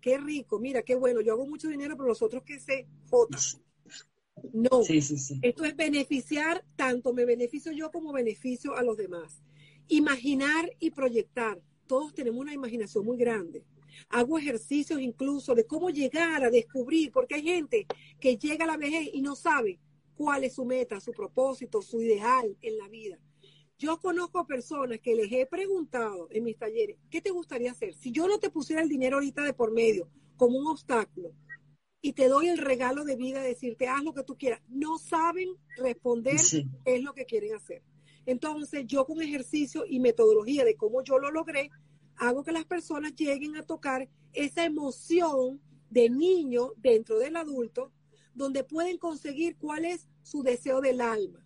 Qué 0.00 0.18
rico, 0.18 0.58
mira, 0.58 0.82
qué 0.82 0.96
bueno, 0.96 1.20
yo 1.20 1.34
hago 1.34 1.46
mucho 1.46 1.68
dinero, 1.68 1.94
pero 1.96 2.08
los 2.08 2.22
otros 2.22 2.42
que 2.42 2.58
se 2.58 2.88
jodan. 3.08 3.40
No, 4.52 4.82
esto 4.88 5.64
es 5.64 5.76
beneficiar, 5.76 6.64
tanto 6.74 7.12
me 7.12 7.24
beneficio 7.24 7.70
yo 7.70 7.92
como 7.92 8.12
beneficio 8.12 8.74
a 8.74 8.82
los 8.82 8.96
demás. 8.96 9.42
Imaginar 9.88 10.70
y 10.78 10.90
proyectar. 10.90 11.60
Todos 11.86 12.14
tenemos 12.14 12.40
una 12.40 12.54
imaginación 12.54 13.04
muy 13.04 13.16
grande. 13.16 13.64
Hago 14.08 14.38
ejercicios 14.38 15.00
incluso 15.00 15.54
de 15.54 15.66
cómo 15.66 15.90
llegar 15.90 16.44
a 16.44 16.50
descubrir, 16.50 17.12
porque 17.12 17.36
hay 17.36 17.42
gente 17.42 17.86
que 18.18 18.36
llega 18.36 18.64
a 18.64 18.68
la 18.68 18.76
vejez 18.76 19.10
y 19.12 19.20
no 19.20 19.36
sabe 19.36 19.78
cuál 20.14 20.44
es 20.44 20.54
su 20.54 20.64
meta, 20.64 21.00
su 21.00 21.12
propósito, 21.12 21.82
su 21.82 22.00
ideal 22.00 22.56
en 22.62 22.78
la 22.78 22.88
vida. 22.88 23.18
Yo 23.78 23.98
conozco 23.98 24.46
personas 24.46 25.00
que 25.00 25.16
les 25.16 25.32
he 25.32 25.44
preguntado 25.46 26.28
en 26.30 26.44
mis 26.44 26.56
talleres, 26.56 26.98
¿qué 27.10 27.20
te 27.20 27.30
gustaría 27.30 27.72
hacer? 27.72 27.94
Si 27.94 28.12
yo 28.12 28.28
no 28.28 28.38
te 28.38 28.50
pusiera 28.50 28.80
el 28.80 28.88
dinero 28.88 29.16
ahorita 29.16 29.42
de 29.42 29.54
por 29.54 29.72
medio 29.72 30.08
como 30.36 30.58
un 30.58 30.68
obstáculo 30.68 31.32
y 32.00 32.12
te 32.12 32.28
doy 32.28 32.48
el 32.48 32.58
regalo 32.58 33.04
de 33.04 33.16
vida, 33.16 33.42
decirte, 33.42 33.88
haz 33.88 34.04
lo 34.04 34.14
que 34.14 34.22
tú 34.22 34.36
quieras, 34.36 34.62
no 34.68 34.98
saben 34.98 35.48
responder 35.76 36.36
qué 36.84 36.94
es 36.94 37.02
lo 37.02 37.12
que 37.12 37.24
quieren 37.24 37.54
hacer. 37.54 37.82
Entonces, 38.26 38.86
yo 38.86 39.04
con 39.04 39.20
ejercicio 39.20 39.84
y 39.86 40.00
metodología 40.00 40.64
de 40.64 40.76
cómo 40.76 41.02
yo 41.02 41.18
lo 41.18 41.30
logré, 41.30 41.70
hago 42.16 42.44
que 42.44 42.52
las 42.52 42.64
personas 42.64 43.14
lleguen 43.14 43.56
a 43.56 43.64
tocar 43.64 44.08
esa 44.32 44.64
emoción 44.64 45.60
de 45.90 46.08
niño 46.08 46.72
dentro 46.76 47.18
del 47.18 47.36
adulto, 47.36 47.92
donde 48.34 48.64
pueden 48.64 48.98
conseguir 48.98 49.56
cuál 49.56 49.84
es 49.84 50.08
su 50.22 50.42
deseo 50.42 50.80
del 50.80 51.00
alma 51.00 51.44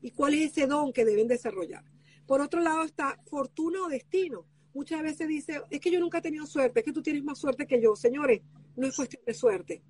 y 0.00 0.10
cuál 0.10 0.34
es 0.34 0.52
ese 0.52 0.66
don 0.66 0.92
que 0.92 1.04
deben 1.04 1.28
desarrollar. 1.28 1.84
Por 2.26 2.40
otro 2.40 2.60
lado 2.60 2.82
está 2.82 3.20
fortuna 3.26 3.84
o 3.84 3.88
destino. 3.88 4.46
Muchas 4.74 5.02
veces 5.02 5.28
dice, 5.28 5.62
es 5.70 5.80
que 5.80 5.90
yo 5.90 6.00
nunca 6.00 6.18
he 6.18 6.22
tenido 6.22 6.46
suerte, 6.46 6.80
es 6.80 6.84
que 6.84 6.92
tú 6.92 7.02
tienes 7.02 7.22
más 7.22 7.38
suerte 7.38 7.66
que 7.66 7.80
yo. 7.80 7.94
Señores, 7.94 8.42
no 8.76 8.86
es 8.86 8.96
cuestión 8.96 9.22
de 9.24 9.34
suerte, 9.34 9.82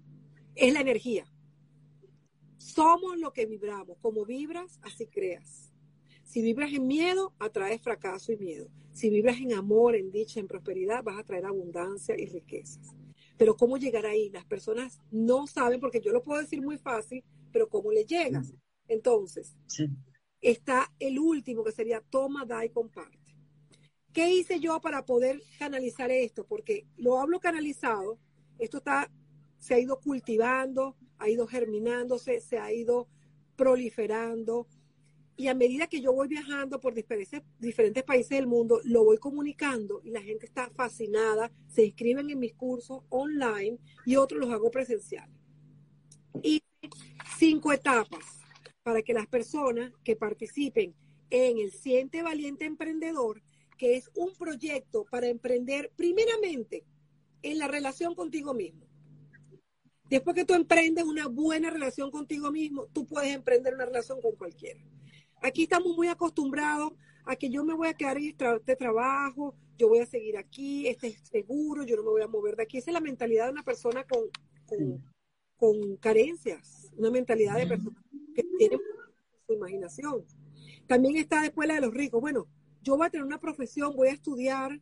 es 0.55 0.73
la 0.73 0.81
energía. 0.81 1.27
Somos 2.59 3.19
lo 3.19 3.33
que 3.33 3.47
vibramos. 3.47 3.97
Como 4.01 4.25
vibras, 4.25 4.79
así 4.83 5.07
creas. 5.07 5.73
Si 6.27 6.43
vibras 6.43 6.73
en 6.73 6.87
miedo, 6.87 7.33
atraes 7.39 7.81
fracaso 7.81 8.33
y 8.33 8.37
miedo. 8.37 8.69
Si 8.93 9.09
vibras 9.11 9.39
en 9.39 9.55
amor, 9.55 9.95
en 9.95 10.11
dicha, 10.11 10.41
en 10.41 10.49
prosperidad, 10.49 11.05
vas 11.05 11.19
a 11.19 11.25
traer 11.25 11.47
abundancia 11.47 12.19
y 12.19 12.27
riquezas. 12.27 12.95
Pero 13.39 13.57
¿cómo 13.57 13.79
llegar 13.79 14.07
ahí? 14.07 14.29
Las 14.31 14.45
personas 14.45 15.01
no 15.13 15.47
saben, 15.47 15.79
porque 15.81 16.01
yo 16.01 16.13
lo 16.13 16.23
puedo 16.23 16.41
decir 16.41 16.61
muy 16.61 16.79
fácil, 16.79 17.23
pero 17.53 17.69
¿cómo 17.69 17.93
le 17.93 18.05
llegas? 18.05 18.53
Entonces, 18.89 19.55
está 20.41 20.93
el 20.99 21.19
último 21.19 21.63
que 21.63 21.73
sería 21.73 22.01
toma, 22.01 22.45
da 22.45 22.65
y 22.65 22.71
comparte. 22.71 23.19
¿Qué 24.13 24.31
hice 24.35 24.59
yo 24.59 24.81
para 24.81 25.05
poder 25.05 25.41
canalizar 25.59 26.11
esto? 26.11 26.45
Porque 26.45 26.87
lo 26.97 27.21
hablo 27.21 27.39
canalizado, 27.39 28.19
esto 28.59 28.79
está, 28.79 29.13
se 29.59 29.75
ha 29.75 29.79
ido 29.79 30.01
cultivando, 30.01 30.97
ha 31.19 31.29
ido 31.29 31.47
germinándose, 31.47 32.41
se 32.41 32.59
ha 32.59 32.73
ido 32.73 33.07
proliferando. 33.55 34.67
Y 35.37 35.49
a 35.49 35.55
medida 35.55 35.87
que 35.87 36.01
yo 36.01 36.13
voy 36.13 36.29
viajando 36.29 36.81
por 36.81 36.95
diferentes, 36.95 38.05
países 38.05 38.31
del 38.31 38.47
mundo, 38.47 38.81
lo 38.85 39.05
voy 39.05 39.19
comunicando 39.19 40.01
y 40.03 40.11
la 40.11 40.23
gente 40.23 40.47
está 40.47 40.71
fascinada, 40.71 41.53
se 41.69 41.85
inscriben 41.85 42.31
en 42.31 42.39
mis 42.39 42.55
cursos 42.55 43.03
online 43.11 43.79
y 44.07 44.17
otros 44.17 44.41
los 44.41 44.51
hago 44.51 44.71
presenciales. 44.71 45.37
Y 46.43 46.63
cinco 47.39 47.73
etapas 47.73 48.41
para 48.83 49.03
que 49.03 49.13
las 49.13 49.27
personas 49.27 49.93
que 50.03 50.17
participen 50.17 50.95
en 51.29 51.59
el 51.59 51.71
Siente 51.73 52.23
Valiente 52.23 52.65
Emprendedor, 52.65 53.43
que 53.77 53.97
es 53.97 54.11
un 54.15 54.33
proyecto 54.37 55.05
para 55.11 55.27
emprender 55.27 55.93
primeramente 55.97 56.87
en 57.43 57.59
la 57.59 57.69
relación 57.69 58.15
contigo 58.15 58.55
mismo. 58.55 58.87
Después 60.09 60.35
que 60.35 60.45
tú 60.45 60.55
emprendes 60.55 61.05
una 61.05 61.27
buena 61.27 61.69
relación 61.69 62.11
contigo 62.11 62.51
mismo, 62.53 62.87
tú 62.93 63.07
puedes 63.07 63.35
emprender 63.35 63.75
una 63.75 63.87
relación 63.87 64.21
con 64.23 64.37
cualquiera. 64.37 64.81
Aquí 65.43 65.65
estamos 65.65 65.97
muy 65.97 66.09
acostumbrados 66.09 66.93
a 67.25 67.37
que 67.37 67.51
yo 67.51 67.65
me 67.65 67.75
voy 67.75 67.89
a 67.89 67.95
quedar 67.95 68.17
en 68.17 68.35
este 68.35 68.77
trabajo, 68.77 69.55
yo 69.77 69.89
voy 69.89 69.99
a 69.99 70.07
seguir 70.07 70.37
aquí, 70.37 70.87
este 70.87 71.09
es 71.09 71.21
seguro, 71.31 71.83
yo 71.85 71.97
no 71.97 72.03
me 72.03 72.11
voy 72.11 72.23
a 72.23 72.29
mover 72.29 72.57
de 72.57 72.63
aquí. 72.63 72.79
Esa 72.79 72.91
es 72.91 72.95
la 72.95 73.01
mentalidad 73.01 73.47
de 73.47 73.53
una 73.53 73.63
persona 73.63 74.05
con, 74.05 74.23
con, 75.57 75.97
carencias, 75.97 76.91
una 76.97 77.11
mentalidad 77.11 77.57
de 77.57 77.67
persona 77.67 78.03
que 78.35 78.45
tiene 78.59 78.79
su 79.47 79.53
imaginación. 79.53 80.25
También 80.87 81.17
está 81.17 81.43
después 81.43 81.69
la 81.69 81.75
de 81.75 81.81
los 81.81 81.93
ricos. 81.93 82.21
Bueno, 82.21 82.47
yo 82.83 82.97
voy 82.97 83.07
a 83.07 83.11
tener 83.11 83.27
una 83.27 83.41
profesión, 83.41 83.95
voy 83.97 84.09
a 84.09 84.13
estudiar, 84.13 84.81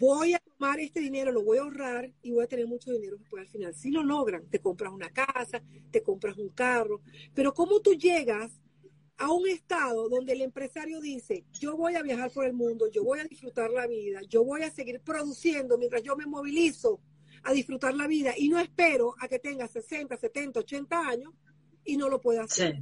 voy 0.00 0.34
a 0.34 0.40
tomar 0.40 0.80
este 0.80 1.00
dinero, 1.00 1.30
lo 1.30 1.44
voy 1.44 1.58
a 1.58 1.62
ahorrar 1.62 2.10
y 2.22 2.32
voy 2.32 2.44
a 2.44 2.48
tener 2.48 2.66
mucho 2.66 2.90
dinero 2.90 3.18
después 3.18 3.42
al 3.42 3.48
final. 3.48 3.74
Si 3.74 3.90
lo 3.90 4.02
logran, 4.02 4.48
te 4.48 4.58
compras 4.58 4.92
una 4.92 5.10
casa, 5.10 5.62
te 5.90 6.02
compras 6.02 6.38
un 6.38 6.48
carro, 6.48 7.02
pero 7.34 7.52
¿cómo 7.52 7.80
tú 7.80 7.92
llegas 7.92 8.61
a 9.18 9.30
un 9.30 9.48
estado 9.48 10.08
donde 10.08 10.32
el 10.32 10.42
empresario 10.42 11.00
dice, 11.00 11.44
yo 11.52 11.76
voy 11.76 11.94
a 11.94 12.02
viajar 12.02 12.30
por 12.32 12.44
el 12.44 12.52
mundo, 12.52 12.90
yo 12.90 13.04
voy 13.04 13.20
a 13.20 13.24
disfrutar 13.24 13.70
la 13.70 13.86
vida, 13.86 14.20
yo 14.28 14.44
voy 14.44 14.62
a 14.62 14.70
seguir 14.70 15.00
produciendo 15.00 15.78
mientras 15.78 16.02
yo 16.02 16.16
me 16.16 16.26
movilizo 16.26 17.00
a 17.44 17.52
disfrutar 17.52 17.94
la 17.94 18.06
vida 18.06 18.34
y 18.36 18.48
no 18.48 18.58
espero 18.58 19.14
a 19.20 19.28
que 19.28 19.38
tenga 19.38 19.66
60, 19.66 20.16
70, 20.16 20.60
80 20.60 21.08
años 21.08 21.32
y 21.84 21.96
no 21.96 22.08
lo 22.08 22.20
pueda 22.20 22.42
hacer. 22.44 22.80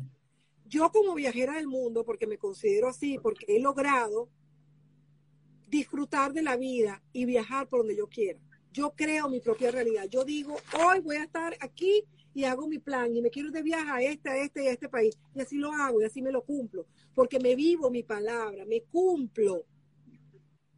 Yo 0.67 0.91
como 0.91 1.15
viajera 1.15 1.55
del 1.55 1.67
mundo, 1.67 2.05
porque 2.05 2.27
me 2.27 2.39
considero 2.39 2.89
así, 2.89 3.19
porque 3.19 3.45
he 3.49 3.61
logrado 3.61 4.29
disfrutar 5.67 6.33
de 6.33 6.43
la 6.43 6.57
vida 6.57 7.03
y 7.13 7.25
viajar 7.25 7.69
por 7.69 7.81
donde 7.81 7.97
yo 7.97 8.09
quiera. 8.09 8.39
Yo 8.73 8.93
creo 8.95 9.29
mi 9.29 9.41
propia 9.41 9.71
realidad. 9.71 10.07
Yo 10.09 10.25
digo, 10.25 10.57
hoy 10.85 11.01
voy 11.01 11.17
a 11.17 11.25
estar 11.25 11.57
aquí 11.61 12.05
y 12.33 12.45
hago 12.45 12.69
mi 12.69 12.79
plan 12.79 13.15
y 13.15 13.23
me 13.23 13.31
quiero 13.31 13.51
de 13.51 13.63
viaje 13.63 13.91
a 13.91 14.03
este, 14.03 14.29
a 14.31 14.37
este 14.43 14.65
y 14.65 14.67
a 14.69 14.73
este 14.73 14.89
país. 14.89 15.19
Y 15.35 15.41
así 15.41 15.57
lo 15.57 15.73
hago 15.73 16.01
y 16.01 16.05
así 16.05 16.23
me 16.23 16.33
lo 16.33 16.45
cumplo. 16.45 16.87
Porque 17.15 17.41
me 17.41 17.57
vivo 17.57 17.91
mi 17.91 18.03
palabra, 18.03 18.65
me 18.65 18.83
cumplo 18.83 19.67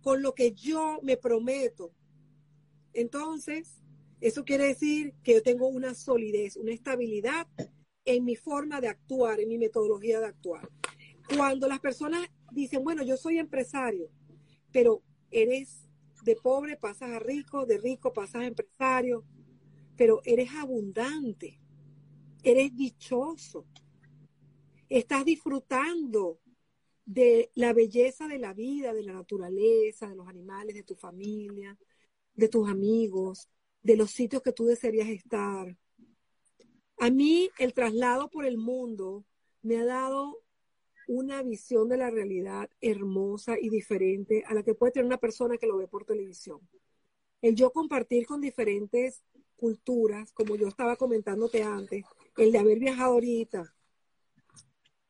con 0.01 0.23
lo 0.23 0.35
que 0.35 0.53
yo 0.53 0.99
me 1.03 1.17
prometo. 1.17 1.93
Entonces, 2.93 3.81
eso 4.21 4.45
quiere 4.45 4.67
decir 4.67 5.15
que 5.23 5.35
yo 5.35 5.43
tengo 5.43 5.69
una 5.69 5.95
solidez, 5.95 6.57
una 6.57 6.73
estabilidad 6.73 7.47
en 8.05 8.25
mi 8.25 8.37
forma 8.37 8.81
de 8.81 8.89
actuar, 8.89 9.41
en 9.41 9.49
mi 9.49 9.59
metodología 9.59 10.21
de 10.21 10.27
actuar. 10.27 10.69
Cuando 11.37 11.69
las 11.69 11.81
personas 11.81 12.29
dicen, 12.51 12.83
bueno, 12.83 13.03
yo 13.03 13.17
soy 13.17 13.39
empresario, 13.39 14.11
pero 14.73 15.03
eres 15.31 15.89
de 16.25 16.37
pobre, 16.37 16.77
pasas 16.77 17.11
a 17.11 17.19
rico, 17.19 17.67
de 17.67 17.79
rico 17.79 18.13
pasas 18.13 18.43
a 18.43 18.47
empresario, 18.47 19.25
pero 19.97 20.21
eres 20.25 20.51
abundante, 20.55 21.61
eres 22.43 22.75
dichoso, 22.75 23.67
estás 24.89 25.25
disfrutando 25.25 26.41
de 27.05 27.51
la 27.55 27.73
belleza 27.73 28.29
de 28.29 28.39
la 28.39 28.53
vida, 28.53 28.93
de 28.93 29.03
la 29.03 29.13
naturaleza, 29.13 30.09
de 30.09 30.17
los 30.17 30.29
animales, 30.29 30.75
de 30.75 30.83
tu 30.83 30.95
familia, 30.95 31.77
de 32.35 32.49
tus 32.49 32.69
amigos, 32.69 33.49
de 33.83 33.97
los 33.97 34.11
sitios 34.11 34.43
que 34.43 34.53
tú 34.53 34.65
desearías 34.67 35.09
estar. 35.09 35.77
A 36.99 37.11
mí 37.11 37.51
el 37.59 37.75
traslado 37.75 38.31
por 38.31 38.45
el 38.45 38.59
mundo 38.59 39.25
me 39.63 39.79
ha 39.79 39.85
dado 39.85 40.43
una 41.09 41.43
visión 41.43 41.89
de 41.89 41.97
la 41.97 42.11
realidad 42.11 42.71
hermosa 42.81 43.59
y 43.61 43.69
diferente 43.69 44.45
a 44.47 44.55
la 44.55 44.63
que 44.63 44.75
puede 44.75 44.93
tener 44.93 45.07
una 45.07 45.19
persona 45.19 45.59
que 45.59 45.67
lo 45.67 45.77
ve 45.77 45.89
por 45.89 46.05
televisión. 46.05 46.61
El 47.41 47.57
yo 47.57 47.73
compartir 47.73 48.25
con 48.25 48.41
diferentes 48.41 49.25
culturas, 49.57 50.33
como 50.33 50.57
yo 50.57 50.69
estaba 50.69 50.97
comentándote 50.97 51.63
antes, 51.63 52.05
el 52.37 52.53
de 52.53 52.59
haber 52.59 52.79
viajado 52.79 53.13
ahorita 53.13 53.75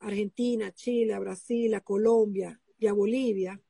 a 0.00 0.06
Argentina, 0.06 0.72
Chile, 0.72 1.18
Brasil, 1.18 1.80
Colombia 1.82 2.60
y 2.78 2.86
a 2.86 2.92
Bolivia, 2.92 3.60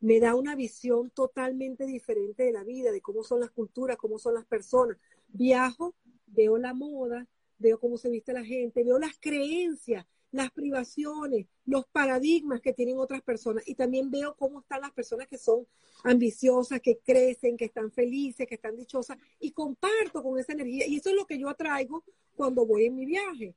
me 0.00 0.20
da 0.20 0.34
una 0.34 0.54
visión 0.54 1.10
totalmente 1.10 1.86
diferente 1.86 2.42
de 2.42 2.52
la 2.52 2.62
vida, 2.62 2.92
de 2.92 3.00
cómo 3.00 3.24
son 3.24 3.40
las 3.40 3.50
culturas, 3.50 3.96
cómo 3.96 4.18
son 4.18 4.34
las 4.34 4.44
personas. 4.44 4.98
Viajo, 5.28 5.94
veo 6.26 6.58
la 6.58 6.74
moda, 6.74 7.26
veo 7.58 7.80
cómo 7.80 7.96
se 7.96 8.10
viste 8.10 8.34
la 8.34 8.44
gente, 8.44 8.84
veo 8.84 8.98
las 8.98 9.18
creencias, 9.18 10.06
las 10.34 10.50
privaciones, 10.50 11.46
los 11.64 11.86
paradigmas 11.86 12.60
que 12.60 12.72
tienen 12.72 12.98
otras 12.98 13.22
personas 13.22 13.62
y 13.68 13.76
también 13.76 14.10
veo 14.10 14.34
cómo 14.34 14.60
están 14.60 14.80
las 14.80 14.90
personas 14.90 15.28
que 15.28 15.38
son 15.38 15.64
ambiciosas, 16.02 16.80
que 16.80 16.98
crecen, 16.98 17.56
que 17.56 17.66
están 17.66 17.92
felices, 17.92 18.48
que 18.48 18.56
están 18.56 18.76
dichosas 18.76 19.16
y 19.38 19.52
comparto 19.52 20.24
con 20.24 20.36
esa 20.36 20.52
energía 20.52 20.88
y 20.88 20.96
eso 20.96 21.10
es 21.10 21.14
lo 21.14 21.24
que 21.24 21.38
yo 21.38 21.48
atraigo 21.48 22.02
cuando 22.34 22.66
voy 22.66 22.86
en 22.86 22.96
mi 22.96 23.06
viaje. 23.06 23.54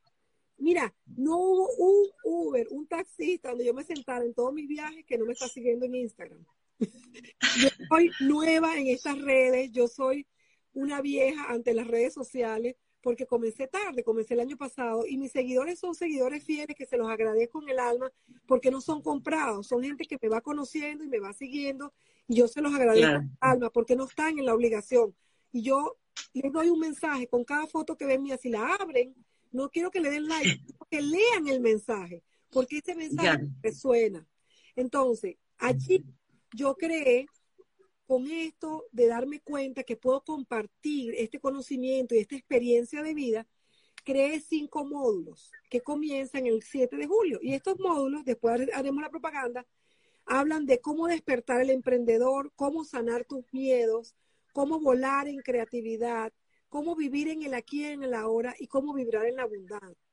Mira, 0.59 0.93
no 1.15 1.37
hubo 1.37 1.67
un 1.77 2.09
Uber, 2.23 2.67
un 2.69 2.85
taxista 2.85 3.49
donde 3.49 3.65
yo 3.65 3.73
me 3.73 3.83
sentara 3.83 4.23
en 4.23 4.35
todos 4.35 4.53
mis 4.53 4.67
viajes 4.67 5.03
que 5.03 5.17
no 5.17 5.25
me 5.25 5.33
está 5.33 5.47
siguiendo 5.47 5.87
en 5.87 5.95
Instagram. 5.95 6.45
yo 7.59 7.69
soy 7.89 8.11
nueva 8.19 8.77
en 8.77 8.85
estas 8.87 9.19
redes, 9.19 9.71
yo 9.71 9.87
soy 9.87 10.27
una 10.73 11.01
vieja 11.01 11.45
ante 11.51 11.73
las 11.73 11.87
redes 11.87 12.13
sociales 12.13 12.75
porque 13.01 13.25
comencé 13.25 13.67
tarde, 13.67 14.03
comencé 14.03 14.33
el 14.33 14.41
año 14.41 14.57
pasado 14.57 15.05
y 15.07 15.17
mis 15.17 15.31
seguidores 15.31 15.79
son 15.79 15.95
seguidores 15.95 16.43
fieles 16.43 16.75
que 16.75 16.85
se 16.85 16.97
los 16.97 17.09
agradezco 17.09 17.61
en 17.61 17.69
el 17.69 17.79
alma 17.79 18.11
porque 18.45 18.71
no 18.71 18.81
son 18.81 19.01
comprados, 19.01 19.67
son 19.67 19.83
gente 19.83 20.05
que 20.05 20.17
me 20.21 20.29
va 20.29 20.41
conociendo 20.41 21.03
y 21.03 21.07
me 21.07 21.19
va 21.19 21.33
siguiendo 21.33 21.93
y 22.27 22.35
yo 22.35 22.47
se 22.47 22.61
los 22.61 22.73
agradezco 22.73 23.09
en 23.09 23.21
el 23.23 23.37
alma 23.39 23.69
porque 23.69 23.95
no 23.95 24.05
están 24.05 24.37
en 24.39 24.45
la 24.45 24.53
obligación. 24.53 25.15
Y 25.51 25.61
yo 25.61 25.97
les 26.33 26.51
doy 26.51 26.69
un 26.69 26.79
mensaje 26.79 27.27
con 27.27 27.43
cada 27.43 27.67
foto 27.67 27.95
que 27.95 28.05
ven 28.05 28.23
mía, 28.23 28.37
si 28.37 28.49
la 28.49 28.75
abren, 28.75 29.15
no 29.51 29.69
quiero 29.69 29.91
que 29.91 30.01
le 30.01 30.09
den 30.09 30.27
like, 30.27 30.61
que 30.89 31.01
lean 31.01 31.47
el 31.47 31.61
mensaje, 31.61 32.23
porque 32.49 32.79
ese 32.79 32.95
mensaje 32.95 33.47
resuena. 33.61 34.27
Entonces, 34.75 35.37
allí 35.57 36.03
yo 36.53 36.75
creé 36.75 37.27
con 38.07 38.25
esto 38.27 38.85
de 38.93 39.07
darme 39.07 39.41
cuenta 39.41 39.83
que 39.83 39.97
puedo 39.97 40.23
compartir 40.23 41.13
este 41.17 41.39
conocimiento 41.39 42.15
y 42.15 42.19
esta 42.19 42.37
experiencia 42.37 43.03
de 43.03 43.13
vida, 43.13 43.47
creé 44.05 44.39
cinco 44.39 44.85
módulos 44.85 45.51
que 45.69 45.81
comienzan 45.81 46.47
el 46.47 46.63
7 46.63 46.95
de 46.95 47.05
julio. 47.05 47.39
Y 47.41 47.53
estos 47.53 47.77
módulos, 47.79 48.23
después 48.23 48.69
haremos 48.73 49.01
la 49.01 49.09
propaganda, 49.09 49.67
hablan 50.25 50.65
de 50.65 50.79
cómo 50.79 51.07
despertar 51.07 51.59
el 51.59 51.69
emprendedor, 51.69 52.53
cómo 52.55 52.85
sanar 52.85 53.25
tus 53.25 53.43
miedos, 53.51 54.15
cómo 54.53 54.79
volar 54.79 55.27
en 55.27 55.39
creatividad, 55.39 56.31
cómo 56.69 56.95
vivir 56.95 57.27
en 57.27 57.43
el 57.43 57.53
aquí 57.53 57.81
y 57.81 57.85
en 57.85 58.03
el 58.03 58.13
ahora 58.13 58.55
y 58.57 58.67
cómo 58.67 58.93
vibrar 58.93 59.25
en 59.25 59.35
la 59.35 59.43
abundancia. 59.43 60.07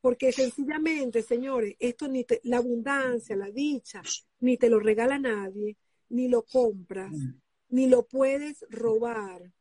Porque 0.00 0.32
sencillamente, 0.32 1.22
señores, 1.22 1.76
esto 1.78 2.08
ni 2.08 2.26
la 2.42 2.56
abundancia, 2.56 3.36
la 3.36 3.50
dicha, 3.50 4.02
ni 4.40 4.56
te 4.56 4.68
lo 4.68 4.80
regala 4.80 5.18
nadie, 5.18 5.76
ni 6.08 6.28
lo 6.28 6.42
compras, 6.44 7.12
mm. 7.12 7.40
ni 7.70 7.86
lo 7.86 8.06
puedes 8.06 8.64
robar. 8.70 9.52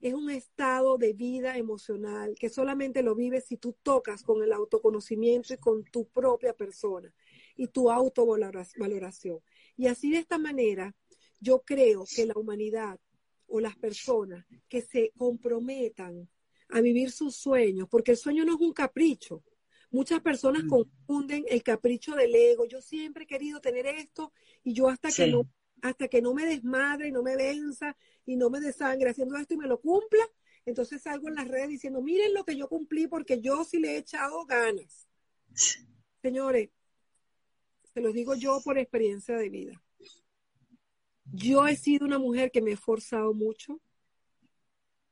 Es 0.00 0.14
un 0.14 0.30
estado 0.30 0.98
de 0.98 1.14
vida 1.14 1.56
emocional 1.56 2.36
que 2.38 2.50
solamente 2.50 3.02
lo 3.02 3.14
vives 3.14 3.46
si 3.46 3.56
tú 3.56 3.74
tocas 3.82 4.22
con 4.22 4.42
el 4.42 4.52
autoconocimiento 4.52 5.54
y 5.54 5.56
con 5.56 5.84
tu 5.84 6.06
propia 6.08 6.52
persona 6.52 7.12
y 7.56 7.68
tu 7.68 7.90
autovaloración. 7.90 9.40
Y 9.76 9.86
así 9.86 10.10
de 10.10 10.18
esta 10.18 10.38
manera, 10.38 10.94
yo 11.40 11.62
creo 11.62 12.04
que 12.14 12.26
la 12.26 12.34
humanidad 12.36 13.00
o 13.48 13.60
las 13.60 13.76
personas 13.76 14.44
que 14.68 14.82
se 14.82 15.12
comprometan 15.16 16.28
a 16.68 16.80
vivir 16.80 17.10
sus 17.10 17.36
sueños, 17.36 17.88
porque 17.88 18.12
el 18.12 18.16
sueño 18.16 18.44
no 18.44 18.54
es 18.54 18.60
un 18.60 18.72
capricho. 18.72 19.42
Muchas 19.90 20.20
personas 20.20 20.64
mm. 20.64 20.68
confunden 20.68 21.44
el 21.48 21.62
capricho 21.62 22.14
del 22.14 22.34
ego. 22.34 22.66
Yo 22.66 22.82
siempre 22.82 23.24
he 23.24 23.26
querido 23.26 23.60
tener 23.60 23.86
esto 23.86 24.32
y 24.64 24.72
yo 24.72 24.88
hasta 24.88 25.10
que 25.10 25.28
no 25.28 25.48
hasta 25.88 26.08
que 26.08 26.22
no 26.22 26.34
me 26.34 26.46
desmadre 26.46 27.08
y 27.08 27.12
no 27.12 27.22
me 27.22 27.36
venza 27.36 27.96
y 28.24 28.36
no 28.36 28.50
me 28.50 28.60
desangre 28.60 29.10
haciendo 29.10 29.36
esto 29.36 29.54
y 29.54 29.58
me 29.58 29.66
lo 29.66 29.80
cumpla, 29.80 30.24
entonces 30.64 31.02
salgo 31.02 31.28
en 31.28 31.36
las 31.36 31.48
redes 31.48 31.68
diciendo, 31.68 32.02
miren 32.02 32.34
lo 32.34 32.44
que 32.44 32.56
yo 32.56 32.68
cumplí 32.68 33.06
porque 33.06 33.40
yo 33.40 33.64
sí 33.64 33.78
le 33.78 33.92
he 33.92 33.98
echado 33.98 34.44
ganas. 34.46 35.06
Señores, 36.20 36.70
se 37.94 38.00
los 38.00 38.12
digo 38.12 38.34
yo 38.34 38.60
por 38.64 38.78
experiencia 38.78 39.36
de 39.36 39.48
vida. 39.48 39.82
Yo 41.32 41.66
he 41.66 41.76
sido 41.76 42.04
una 42.04 42.18
mujer 42.18 42.50
que 42.50 42.62
me 42.62 42.70
he 42.70 42.74
esforzado 42.74 43.32
mucho 43.32 43.80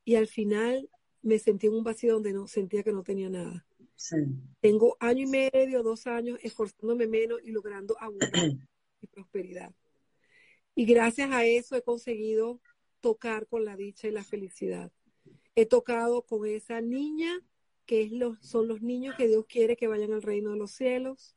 y 0.04 0.16
al 0.16 0.26
final 0.26 0.88
me 1.22 1.38
sentí 1.38 1.68
en 1.68 1.74
un 1.74 1.84
vacío 1.84 2.14
donde 2.14 2.32
no 2.32 2.46
sentía 2.46 2.82
que 2.82 2.92
no 2.92 3.02
tenía 3.02 3.30
nada. 3.30 3.66
Tengo 4.60 4.96
año 5.00 5.22
y 5.22 5.26
medio, 5.26 5.82
dos 5.82 6.06
años 6.06 6.38
esforzándome 6.42 7.06
menos 7.06 7.40
y 7.42 7.52
logrando 7.52 7.96
abundancia 8.00 8.68
y 9.00 9.06
prosperidad. 9.06 9.72
Y 10.74 10.84
gracias 10.86 11.30
a 11.30 11.44
eso 11.44 11.76
he 11.76 11.82
conseguido 11.82 12.60
tocar 13.00 13.46
con 13.46 13.64
la 13.64 13.76
dicha 13.76 14.08
y 14.08 14.12
la 14.12 14.24
felicidad. 14.24 14.90
He 15.54 15.66
tocado 15.66 16.22
con 16.22 16.46
esa 16.46 16.80
niña 16.80 17.40
que 17.86 18.02
es 18.02 18.12
los, 18.12 18.38
son 18.40 18.66
los 18.68 18.82
niños 18.82 19.14
que 19.16 19.28
Dios 19.28 19.44
quiere 19.46 19.76
que 19.76 19.88
vayan 19.88 20.12
al 20.12 20.22
reino 20.22 20.50
de 20.50 20.56
los 20.56 20.70
cielos, 20.70 21.36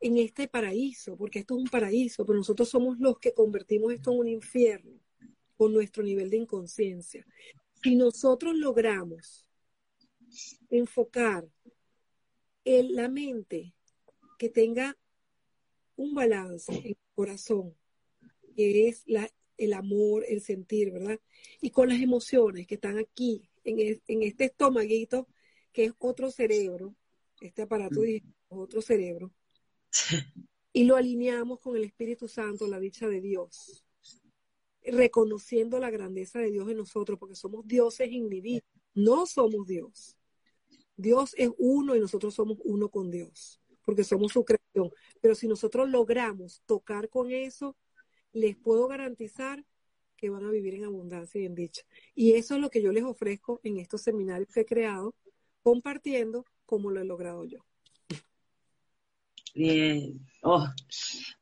en 0.00 0.18
este 0.18 0.48
paraíso, 0.48 1.16
porque 1.16 1.40
esto 1.40 1.54
es 1.56 1.62
un 1.62 1.68
paraíso, 1.68 2.26
pero 2.26 2.36
nosotros 2.36 2.68
somos 2.68 2.98
los 2.98 3.18
que 3.18 3.32
convertimos 3.32 3.92
esto 3.92 4.12
en 4.12 4.18
un 4.18 4.28
infierno 4.28 5.00
con 5.56 5.72
nuestro 5.72 6.02
nivel 6.02 6.30
de 6.30 6.36
inconsciencia. 6.36 7.26
Si 7.82 7.96
nosotros 7.96 8.54
logramos 8.54 9.46
enfocar 10.68 11.48
en 12.64 12.94
la 12.94 13.08
mente 13.08 13.74
que 14.38 14.48
tenga 14.48 14.96
un 15.96 16.14
balance 16.14 16.72
en 16.72 16.86
el 16.86 16.98
corazón, 17.14 17.74
que 18.54 18.88
es 18.88 19.02
la, 19.06 19.30
el 19.56 19.72
amor, 19.72 20.24
el 20.28 20.40
sentir, 20.40 20.90
¿verdad? 20.92 21.20
Y 21.60 21.70
con 21.70 21.88
las 21.88 22.00
emociones 22.00 22.66
que 22.66 22.76
están 22.76 22.98
aquí, 22.98 23.48
en, 23.64 24.00
en 24.06 24.22
este 24.22 24.44
estomaguito, 24.44 25.28
que 25.72 25.86
es 25.86 25.92
otro 25.98 26.30
cerebro, 26.30 26.94
este 27.40 27.62
aparato 27.62 28.00
mm. 28.00 28.04
es 28.04 28.22
otro 28.48 28.82
cerebro, 28.82 29.32
y 30.72 30.84
lo 30.84 30.96
alineamos 30.96 31.60
con 31.60 31.76
el 31.76 31.84
Espíritu 31.84 32.28
Santo, 32.28 32.66
la 32.66 32.80
dicha 32.80 33.08
de 33.08 33.20
Dios, 33.20 33.84
reconociendo 34.82 35.78
la 35.78 35.90
grandeza 35.90 36.38
de 36.40 36.50
Dios 36.50 36.68
en 36.70 36.76
nosotros, 36.76 37.18
porque 37.18 37.36
somos 37.36 37.66
dioses 37.66 38.10
individuos, 38.10 38.68
no 38.94 39.26
somos 39.26 39.66
Dios. 39.66 40.16
Dios 40.96 41.34
es 41.36 41.50
uno 41.58 41.96
y 41.96 42.00
nosotros 42.00 42.34
somos 42.34 42.58
uno 42.64 42.88
con 42.88 43.10
Dios, 43.10 43.60
porque 43.84 44.04
somos 44.04 44.32
su 44.32 44.44
creación. 44.44 44.90
Pero 45.20 45.34
si 45.34 45.48
nosotros 45.48 45.88
logramos 45.88 46.62
tocar 46.66 47.08
con 47.08 47.32
eso, 47.32 47.76
les 48.34 48.56
puedo 48.56 48.86
garantizar 48.88 49.64
que 50.16 50.28
van 50.28 50.44
a 50.44 50.50
vivir 50.50 50.74
en 50.74 50.84
abundancia 50.84 51.40
y 51.40 51.46
en 51.46 51.54
dicha. 51.54 51.82
Y 52.14 52.32
eso 52.32 52.56
es 52.56 52.60
lo 52.60 52.70
que 52.70 52.82
yo 52.82 52.92
les 52.92 53.04
ofrezco 53.04 53.60
en 53.62 53.78
estos 53.78 54.02
seminarios 54.02 54.48
que 54.52 54.60
he 54.60 54.66
creado, 54.66 55.14
compartiendo 55.62 56.44
cómo 56.66 56.90
lo 56.90 57.00
he 57.00 57.04
logrado 57.04 57.44
yo. 57.44 57.64
Bien. 59.54 60.18
Oh, 60.42 60.66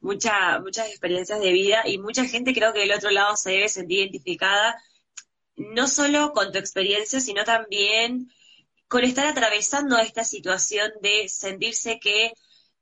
muchas 0.00 0.88
experiencias 0.88 1.40
de 1.40 1.52
vida 1.52 1.82
y 1.86 1.98
mucha 1.98 2.26
gente 2.26 2.52
creo 2.52 2.72
que 2.72 2.80
del 2.80 2.92
otro 2.92 3.10
lado 3.10 3.36
se 3.36 3.52
debe 3.52 3.68
sentir 3.68 4.00
identificada, 4.00 4.76
no 5.56 5.88
solo 5.88 6.32
con 6.32 6.52
tu 6.52 6.58
experiencia, 6.58 7.20
sino 7.20 7.44
también 7.44 8.30
con 8.86 9.04
estar 9.04 9.26
atravesando 9.26 9.98
esta 9.98 10.24
situación 10.24 10.92
de 11.00 11.26
sentirse 11.28 11.98
que 11.98 12.32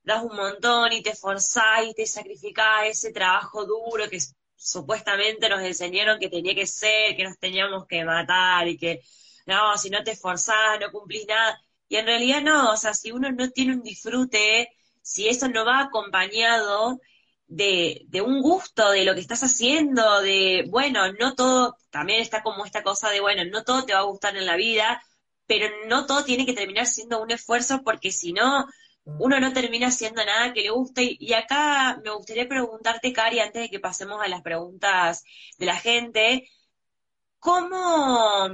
das 0.03 0.23
un 0.23 0.35
montón 0.35 0.91
y 0.93 1.01
te 1.03 1.11
esforzás 1.11 1.85
y 1.87 1.93
te 1.93 2.05
sacrificás 2.05 2.87
ese 2.87 3.11
trabajo 3.11 3.65
duro 3.65 4.09
que 4.09 4.19
supuestamente 4.55 5.49
nos 5.49 5.61
enseñaron 5.61 6.19
que 6.19 6.29
tenía 6.29 6.55
que 6.55 6.67
ser, 6.67 7.15
que 7.15 7.23
nos 7.23 7.37
teníamos 7.39 7.85
que 7.87 8.03
matar 8.05 8.67
y 8.67 8.77
que 8.77 9.01
no, 9.45 9.77
si 9.77 9.89
no 9.89 10.03
te 10.03 10.11
esforzás, 10.11 10.79
no 10.79 10.91
cumplís 10.91 11.27
nada. 11.27 11.59
Y 11.87 11.97
en 11.97 12.05
realidad 12.05 12.41
no, 12.41 12.71
o 12.71 12.77
sea, 12.77 12.93
si 12.93 13.11
uno 13.11 13.31
no 13.31 13.49
tiene 13.49 13.73
un 13.73 13.83
disfrute, 13.83 14.69
si 15.01 15.27
eso 15.27 15.47
no 15.49 15.65
va 15.65 15.81
acompañado 15.81 16.99
de, 17.47 18.03
de, 18.07 18.21
un 18.21 18.41
gusto 18.41 18.91
de 18.91 19.03
lo 19.03 19.13
que 19.13 19.19
estás 19.19 19.43
haciendo, 19.43 20.21
de, 20.21 20.65
bueno, 20.69 21.11
no 21.13 21.35
todo, 21.35 21.75
también 21.89 22.21
está 22.21 22.43
como 22.43 22.65
esta 22.65 22.83
cosa 22.83 23.09
de, 23.09 23.19
bueno, 23.19 23.43
no 23.45 23.63
todo 23.63 23.83
te 23.85 23.93
va 23.93 23.99
a 23.99 24.03
gustar 24.03 24.37
en 24.37 24.45
la 24.45 24.55
vida, 24.55 25.01
pero 25.47 25.67
no 25.87 26.05
todo 26.05 26.23
tiene 26.23 26.45
que 26.45 26.53
terminar 26.53 26.87
siendo 26.87 27.21
un 27.21 27.31
esfuerzo 27.31 27.81
porque 27.83 28.11
si 28.11 28.31
no, 28.31 28.67
uno 29.05 29.39
no 29.39 29.53
termina 29.53 29.87
haciendo 29.87 30.23
nada 30.23 30.53
que 30.53 30.61
le 30.61 30.69
guste. 30.69 31.17
Y 31.19 31.33
acá 31.33 31.99
me 32.03 32.11
gustaría 32.11 32.47
preguntarte, 32.47 33.13
Cari, 33.13 33.39
antes 33.39 33.63
de 33.63 33.69
que 33.69 33.79
pasemos 33.79 34.21
a 34.21 34.27
las 34.27 34.41
preguntas 34.41 35.23
de 35.57 35.65
la 35.65 35.75
gente, 35.75 36.49
¿cómo, 37.39 38.47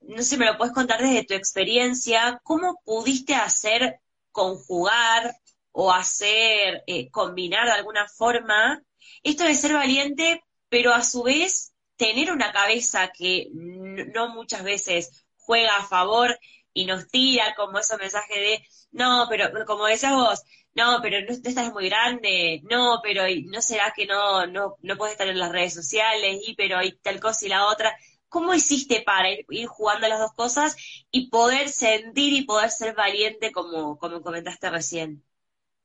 no 0.00 0.22
sé, 0.22 0.36
me 0.36 0.46
lo 0.46 0.56
puedes 0.56 0.74
contar 0.74 1.00
desde 1.00 1.24
tu 1.24 1.34
experiencia, 1.34 2.40
cómo 2.44 2.80
pudiste 2.84 3.34
hacer 3.34 4.00
conjugar 4.30 5.36
o 5.72 5.92
hacer, 5.92 6.82
eh, 6.86 7.10
combinar 7.10 7.66
de 7.66 7.72
alguna 7.72 8.08
forma 8.08 8.82
esto 9.22 9.44
de 9.44 9.54
ser 9.54 9.74
valiente, 9.74 10.42
pero 10.68 10.92
a 10.92 11.02
su 11.02 11.22
vez 11.22 11.72
tener 11.96 12.32
una 12.32 12.52
cabeza 12.52 13.12
que 13.16 13.48
no 13.52 14.34
muchas 14.34 14.64
veces 14.64 15.24
juega 15.36 15.76
a 15.76 15.84
favor 15.84 16.38
y 16.74 16.86
nos 16.86 17.08
tira 17.08 17.54
como 17.56 17.78
ese 17.78 17.96
mensaje 17.96 18.40
de, 18.40 18.64
no, 18.92 19.26
pero 19.28 19.50
como 19.66 19.86
decías 19.86 20.12
vos, 20.12 20.42
no, 20.74 21.00
pero 21.02 21.20
no, 21.20 21.32
estás 21.32 21.72
muy 21.72 21.88
grande, 21.88 22.62
no, 22.70 23.00
pero 23.02 23.24
no 23.46 23.60
será 23.60 23.92
que 23.94 24.06
no, 24.06 24.46
no, 24.46 24.76
no 24.80 24.96
puedes 24.96 25.12
estar 25.12 25.28
en 25.28 25.38
las 25.38 25.52
redes 25.52 25.74
sociales, 25.74 26.40
y 26.46 26.54
pero 26.54 26.78
hay 26.78 26.92
tal 26.92 27.20
cosa 27.20 27.46
y 27.46 27.48
la 27.48 27.66
otra. 27.66 27.94
¿Cómo 28.28 28.54
hiciste 28.54 29.02
para 29.02 29.28
ir, 29.30 29.66
jugando 29.66 30.08
las 30.08 30.18
dos 30.18 30.32
cosas 30.32 30.76
y 31.10 31.28
poder 31.28 31.68
sentir 31.68 32.32
y 32.32 32.46
poder 32.46 32.70
ser 32.70 32.94
valiente 32.94 33.52
como, 33.52 33.98
como 33.98 34.22
comentaste 34.22 34.70
recién? 34.70 35.22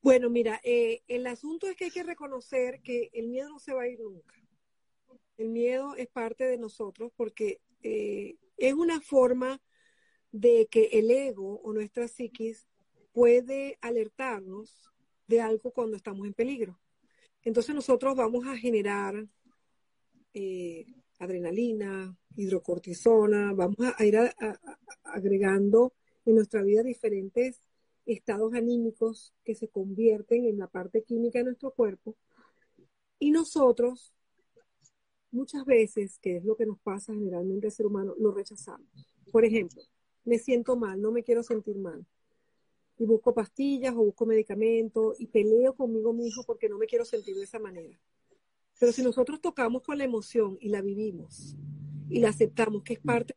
Bueno, 0.02 0.30
mira, 0.30 0.62
eh, 0.64 1.02
el 1.10 1.28
asunto 1.28 1.68
es 1.68 1.76
que 1.76 1.86
hay 1.86 1.92
que 1.92 2.04
reconocer 2.04 2.82
que 2.82 3.10
el 3.12 3.28
miedo 3.28 3.50
no 3.50 3.60
se 3.60 3.74
va 3.74 3.82
a 3.82 3.88
ir 3.88 4.00
nunca. 4.00 4.36
El 5.38 5.50
miedo 5.50 5.96
es 5.96 6.08
parte 6.08 6.46
de 6.46 6.58
nosotros 6.58 7.12
porque 7.18 7.60
eh, 7.84 8.38
es 8.56 8.74
una 8.74 9.02
forma 9.02 9.60
de 10.32 10.68
que 10.70 10.90
el 10.94 11.12
ego 11.12 11.60
o 11.64 11.74
nuestra 11.74 12.08
psiquis 12.08 12.68
puede 13.12 13.78
alertarnos 13.82 14.92
de 15.28 15.42
algo 15.42 15.72
cuando 15.72 15.98
estamos 15.98 16.28
en 16.28 16.34
peligro. 16.34 16.80
Entonces 17.44 17.74
nosotros 17.74 18.16
vamos 18.16 18.46
a 18.46 18.58
generar 18.58 19.28
eh, 20.34 20.86
adrenalina, 21.20 22.16
hidrocortisona, 22.36 23.54
vamos 23.54 23.78
a, 23.98 24.06
ir 24.06 24.18
agregando 25.04 25.94
en 26.26 26.36
nuestra 26.36 26.62
vida 26.62 26.84
diferentes 26.84 27.62
estados 28.06 28.54
anímicos 28.54 29.34
que 29.44 29.56
se 29.56 29.68
convierten 29.68 30.46
en 30.46 30.58
la 30.58 30.68
parte 30.68 31.04
química 31.04 31.40
de 31.40 31.46
nuestro 31.46 31.72
cuerpo. 31.72 32.16
Y 33.20 33.32
nosotros, 33.32 34.14
muchas 35.32 35.66
veces, 35.66 36.20
que 36.20 36.38
es 36.38 36.46
lo 36.46 36.56
que 36.56 36.66
nos 36.66 36.80
pasa 36.80 37.14
generalmente 37.14 37.68
al 37.68 37.74
ser 37.74 37.86
humano, 37.88 38.14
lo 38.18 38.32
rechazamos. 38.32 38.88
Por 39.32 39.44
ejemplo, 39.44 39.82
me 40.28 40.38
siento 40.38 40.76
mal, 40.76 41.02
no 41.02 41.12
me 41.12 41.24
quiero 41.24 41.42
sentir 41.42 41.78
mal. 41.78 42.06
Y 43.00 43.06
busco 43.06 43.34
pastillas 43.34 43.94
o 43.96 44.04
busco 44.04 44.26
medicamentos 44.26 45.20
y 45.20 45.28
peleo 45.28 45.74
conmigo 45.74 46.12
mismo 46.12 46.44
porque 46.44 46.68
no 46.68 46.78
me 46.78 46.86
quiero 46.86 47.06
sentir 47.06 47.36
de 47.36 47.44
esa 47.44 47.60
manera. 47.60 47.98
Pero 48.78 48.92
si 48.92 49.02
nosotros 49.02 49.40
tocamos 49.40 49.84
con 49.84 49.98
la 49.98 50.04
emoción 50.04 50.58
y 50.60 50.70
la 50.70 50.82
vivimos 50.82 51.56
y 52.10 52.20
la 52.20 52.30
aceptamos, 52.30 52.84
que 52.84 52.94
es 52.94 53.00
parte, 53.00 53.36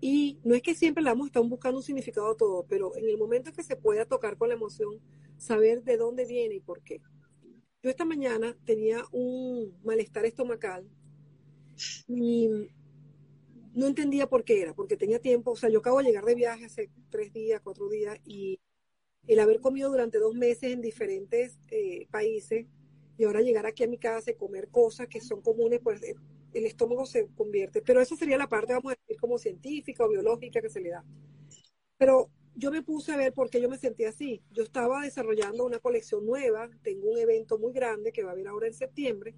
y 0.00 0.40
no 0.42 0.54
es 0.54 0.62
que 0.62 0.74
siempre 0.74 1.04
la 1.04 1.10
vamos 1.10 1.26
a 1.26 1.28
estar 1.28 1.44
buscando 1.44 1.78
un 1.78 1.84
significado 1.84 2.34
todo, 2.34 2.66
pero 2.68 2.96
en 2.96 3.08
el 3.08 3.16
momento 3.16 3.52
que 3.52 3.62
se 3.62 3.76
pueda 3.76 4.04
tocar 4.04 4.36
con 4.36 4.48
la 4.48 4.54
emoción, 4.54 4.98
saber 5.36 5.84
de 5.84 5.96
dónde 5.96 6.24
viene 6.24 6.56
y 6.56 6.60
por 6.60 6.82
qué. 6.82 7.00
Yo 7.82 7.90
esta 7.90 8.04
mañana 8.04 8.56
tenía 8.64 9.04
un 9.12 9.78
malestar 9.84 10.24
estomacal 10.26 10.88
y 12.08 12.50
no 13.74 13.86
entendía 13.86 14.28
por 14.28 14.44
qué 14.44 14.62
era, 14.62 14.74
porque 14.74 14.96
tenía 14.96 15.20
tiempo, 15.20 15.52
o 15.52 15.56
sea, 15.56 15.68
yo 15.68 15.78
acabo 15.78 15.98
de 15.98 16.04
llegar 16.04 16.24
de 16.24 16.34
viaje 16.34 16.64
hace 16.64 16.90
tres 17.10 17.32
días, 17.32 17.60
cuatro 17.62 17.88
días, 17.88 18.18
y 18.24 18.60
el 19.26 19.38
haber 19.38 19.60
comido 19.60 19.90
durante 19.90 20.18
dos 20.18 20.34
meses 20.34 20.72
en 20.72 20.80
diferentes 20.80 21.58
eh, 21.68 22.06
países 22.10 22.66
y 23.16 23.24
ahora 23.24 23.42
llegar 23.42 23.66
aquí 23.66 23.84
a 23.84 23.88
mi 23.88 23.98
casa 23.98 24.30
y 24.30 24.34
comer 24.34 24.68
cosas 24.68 25.06
que 25.06 25.20
son 25.20 25.42
comunes, 25.42 25.80
pues 25.82 26.02
eh, 26.02 26.14
el 26.54 26.64
estómago 26.64 27.04
se 27.04 27.28
convierte. 27.36 27.82
Pero 27.82 28.00
eso 28.00 28.16
sería 28.16 28.38
la 28.38 28.48
parte, 28.48 28.72
vamos 28.72 28.92
a 28.92 28.96
decir, 28.96 29.20
como 29.20 29.38
científica 29.38 30.04
o 30.04 30.08
biológica 30.08 30.60
que 30.60 30.70
se 30.70 30.80
le 30.80 30.90
da. 30.90 31.04
Pero 31.98 32.30
yo 32.54 32.70
me 32.70 32.82
puse 32.82 33.12
a 33.12 33.16
ver 33.16 33.32
por 33.32 33.50
qué 33.50 33.60
yo 33.60 33.68
me 33.68 33.78
sentía 33.78 34.08
así. 34.08 34.42
Yo 34.52 34.62
estaba 34.62 35.02
desarrollando 35.02 35.64
una 35.64 35.78
colección 35.78 36.26
nueva, 36.26 36.70
tengo 36.82 37.10
un 37.10 37.18
evento 37.18 37.58
muy 37.58 37.72
grande 37.72 38.12
que 38.12 38.22
va 38.22 38.30
a 38.30 38.32
haber 38.32 38.48
ahora 38.48 38.66
en 38.66 38.74
septiembre, 38.74 39.34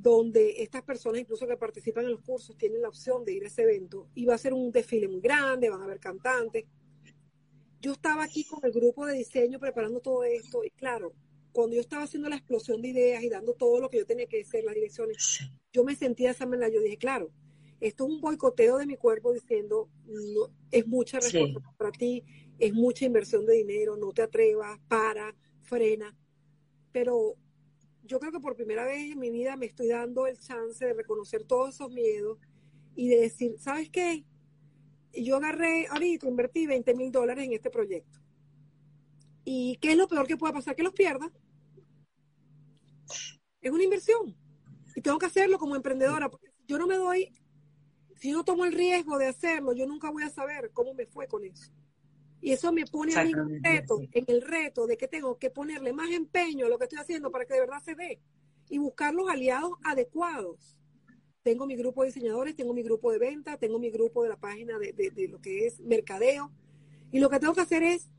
donde 0.00 0.62
estas 0.62 0.82
personas, 0.82 1.20
incluso 1.20 1.46
que 1.46 1.56
participan 1.56 2.04
en 2.04 2.12
los 2.12 2.20
cursos, 2.20 2.56
tienen 2.56 2.82
la 2.82 2.88
opción 2.88 3.24
de 3.24 3.32
ir 3.32 3.44
a 3.44 3.48
ese 3.48 3.62
evento 3.62 4.08
y 4.14 4.24
va 4.26 4.34
a 4.34 4.38
ser 4.38 4.54
un 4.54 4.70
desfile 4.70 5.08
muy 5.08 5.20
grande, 5.20 5.70
van 5.70 5.80
a 5.80 5.84
haber 5.84 5.98
cantantes. 5.98 6.64
Yo 7.80 7.92
estaba 7.92 8.24
aquí 8.24 8.44
con 8.44 8.60
el 8.64 8.72
grupo 8.72 9.06
de 9.06 9.14
diseño 9.14 9.58
preparando 9.58 10.00
todo 10.00 10.22
esto 10.24 10.62
y 10.64 10.70
claro, 10.70 11.12
cuando 11.52 11.74
yo 11.74 11.80
estaba 11.80 12.04
haciendo 12.04 12.28
la 12.28 12.36
explosión 12.36 12.80
de 12.80 12.88
ideas 12.88 13.22
y 13.24 13.28
dando 13.28 13.54
todo 13.54 13.80
lo 13.80 13.90
que 13.90 13.98
yo 13.98 14.06
tenía 14.06 14.26
que 14.26 14.42
hacer, 14.42 14.64
las 14.64 14.74
direcciones, 14.74 15.50
yo 15.72 15.84
me 15.84 15.96
sentía 15.96 16.28
de 16.28 16.34
esa 16.34 16.46
manera, 16.46 16.68
yo 16.68 16.80
dije, 16.80 16.96
claro, 16.96 17.30
esto 17.80 18.06
es 18.06 18.10
un 18.10 18.20
boicoteo 18.20 18.78
de 18.78 18.86
mi 18.86 18.96
cuerpo 18.96 19.32
diciendo, 19.32 19.88
no, 20.06 20.52
es 20.70 20.86
mucha 20.86 21.18
responsabilidad 21.18 21.76
para 21.76 21.90
ti, 21.90 22.24
es 22.58 22.72
mucha 22.72 23.04
inversión 23.04 23.46
de 23.46 23.54
dinero, 23.54 23.96
no 23.96 24.12
te 24.12 24.22
atrevas, 24.22 24.78
para, 24.88 25.34
frena. 25.62 26.16
Pero 26.92 27.36
yo 28.08 28.18
creo 28.18 28.32
que 28.32 28.40
por 28.40 28.56
primera 28.56 28.84
vez 28.84 29.12
en 29.12 29.18
mi 29.18 29.30
vida 29.30 29.54
me 29.56 29.66
estoy 29.66 29.88
dando 29.88 30.26
el 30.26 30.38
chance 30.38 30.84
de 30.84 30.94
reconocer 30.94 31.44
todos 31.44 31.74
esos 31.74 31.90
miedos 31.90 32.38
y 32.96 33.08
de 33.08 33.20
decir, 33.20 33.56
¿sabes 33.58 33.90
qué? 33.90 34.24
Yo 35.12 35.36
agarré 35.36 35.86
ahorita, 35.88 36.26
invertí 36.26 36.66
20 36.66 36.94
mil 36.94 37.12
dólares 37.12 37.44
en 37.44 37.52
este 37.52 37.70
proyecto. 37.70 38.18
¿Y 39.44 39.76
qué 39.76 39.92
es 39.92 39.96
lo 39.96 40.08
peor 40.08 40.26
que 40.26 40.38
puede 40.38 40.54
pasar? 40.54 40.74
Que 40.74 40.82
los 40.82 40.94
pierda. 40.94 41.30
Es 43.60 43.70
una 43.70 43.84
inversión. 43.84 44.36
Y 44.96 45.02
tengo 45.02 45.18
que 45.18 45.26
hacerlo 45.26 45.58
como 45.58 45.76
emprendedora. 45.76 46.30
Porque 46.30 46.48
yo 46.66 46.78
no 46.78 46.86
me 46.86 46.96
doy, 46.96 47.32
si 48.16 48.32
no 48.32 48.42
tomo 48.42 48.64
el 48.64 48.72
riesgo 48.72 49.18
de 49.18 49.26
hacerlo, 49.26 49.74
yo 49.74 49.86
nunca 49.86 50.10
voy 50.10 50.22
a 50.22 50.30
saber 50.30 50.70
cómo 50.72 50.94
me 50.94 51.06
fue 51.06 51.26
con 51.26 51.44
eso. 51.44 51.72
Y 52.40 52.52
eso 52.52 52.72
me 52.72 52.86
pone 52.86 53.14
a 53.16 53.24
mí 53.24 53.32
en, 53.32 53.62
reto, 53.62 54.00
en 54.12 54.24
el 54.28 54.42
reto 54.42 54.86
de 54.86 54.96
que 54.96 55.08
tengo 55.08 55.38
que 55.38 55.50
ponerle 55.50 55.92
más 55.92 56.10
empeño 56.10 56.66
a 56.66 56.68
lo 56.68 56.78
que 56.78 56.84
estoy 56.84 57.00
haciendo 57.00 57.30
para 57.30 57.44
que 57.44 57.54
de 57.54 57.60
verdad 57.60 57.82
se 57.84 57.94
dé 57.94 58.20
y 58.68 58.78
buscar 58.78 59.14
los 59.14 59.28
aliados 59.28 59.72
adecuados. 59.84 60.76
Tengo 61.42 61.66
mi 61.66 61.76
grupo 61.76 62.02
de 62.02 62.08
diseñadores, 62.08 62.54
tengo 62.54 62.74
mi 62.74 62.82
grupo 62.82 63.10
de 63.10 63.18
venta, 63.18 63.56
tengo 63.56 63.78
mi 63.78 63.90
grupo 63.90 64.22
de 64.22 64.28
la 64.28 64.36
página 64.36 64.78
de, 64.78 64.92
de, 64.92 65.28
lo 65.28 65.40
que 65.40 65.66
es 65.66 65.80
mercadeo. 65.80 66.52
Y 67.10 67.20
lo 67.20 67.30
que 67.30 67.40
tengo 67.40 67.54
que 67.54 67.62
hacer 67.62 67.82
es 67.82 68.10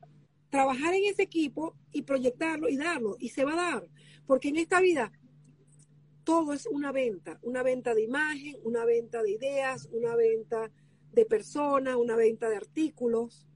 trabajar 0.50 0.94
en 0.94 1.06
ese 1.06 1.24
equipo 1.24 1.76
y 1.92 2.02
proyectarlo 2.02 2.70
y 2.70 2.78
darlo, 2.78 3.16
y 3.20 3.30
se 3.30 3.46
va 3.46 3.54
a 3.54 3.72
dar, 3.72 3.88
porque 4.26 4.50
en 4.50 4.58
esta 4.58 4.82
vida 4.82 5.12
todo 6.24 6.54
es 6.54 6.66
una 6.68 6.92
venta, 6.92 7.40
una 7.42 7.64
venta 7.64 7.94
de 7.94 8.04
imagen, 8.04 8.56
una 8.64 8.86
venta 8.86 9.24
de 9.24 9.32
ideas, 9.32 9.88
una 9.92 10.16
venta 10.16 10.72
de 11.12 11.26
personas, 11.26 11.96
una 11.96 12.16
venta 12.16 12.50
de 12.50 12.58
artículos. 12.58 13.48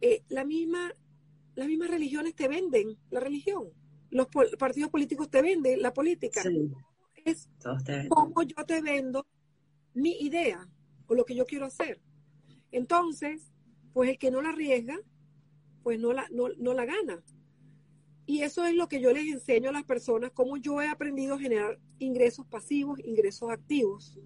Eh, 0.00 0.22
la 0.28 0.44
misma, 0.44 0.94
las 1.54 1.68
mismas 1.68 1.90
religiones 1.90 2.34
te 2.34 2.48
venden 2.48 2.96
la 3.10 3.20
religión, 3.20 3.68
los 4.10 4.28
partidos 4.58 4.90
políticos 4.90 5.30
te 5.30 5.42
venden 5.42 5.82
la 5.82 5.92
política. 5.92 6.42
Es 7.24 7.48
como 8.08 8.42
yo 8.42 8.64
te 8.66 8.80
vendo 8.80 9.26
mi 9.94 10.12
idea 10.20 10.66
o 11.06 11.14
lo 11.14 11.24
que 11.24 11.34
yo 11.34 11.44
quiero 11.44 11.66
hacer. 11.66 12.00
Entonces, 12.72 13.52
pues 13.92 14.10
el 14.10 14.18
que 14.18 14.30
no 14.30 14.40
la 14.42 14.50
arriesga, 14.50 14.98
pues 15.82 15.98
no 15.98 16.12
la, 16.12 16.26
no, 16.30 16.48
no 16.58 16.74
la 16.74 16.84
gana. 16.84 17.22
Y 18.26 18.42
eso 18.42 18.64
es 18.64 18.74
lo 18.74 18.88
que 18.88 19.00
yo 19.00 19.12
les 19.12 19.26
enseño 19.26 19.70
a 19.70 19.72
las 19.72 19.84
personas, 19.84 20.30
cómo 20.32 20.56
yo 20.56 20.80
he 20.80 20.88
aprendido 20.88 21.34
a 21.34 21.38
generar 21.38 21.78
ingresos 21.98 22.46
pasivos, 22.46 23.00
ingresos 23.00 23.50
activos. 23.50 24.18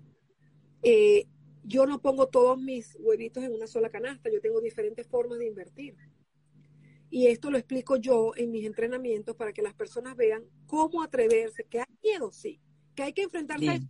Eh, 0.82 1.26
yo 1.64 1.86
no 1.86 2.00
pongo 2.00 2.28
todos 2.28 2.60
mis 2.60 2.96
huevitos 3.00 3.42
en 3.42 3.52
una 3.52 3.66
sola 3.66 3.88
canasta, 3.88 4.30
yo 4.30 4.40
tengo 4.40 4.60
diferentes 4.60 5.06
formas 5.06 5.38
de 5.38 5.46
invertir. 5.46 5.96
Y 7.10 7.28
esto 7.28 7.50
lo 7.50 7.58
explico 7.58 7.96
yo 7.96 8.32
en 8.36 8.50
mis 8.50 8.66
entrenamientos 8.66 9.36
para 9.36 9.52
que 9.52 9.62
las 9.62 9.74
personas 9.74 10.16
vean 10.16 10.44
cómo 10.66 11.02
atreverse, 11.02 11.64
que 11.64 11.80
hay 11.80 11.86
miedo, 12.02 12.32
sí, 12.32 12.60
que 12.94 13.04
hay 13.04 13.12
que 13.12 13.22
enfrentarse 13.22 13.68
a 13.68 13.80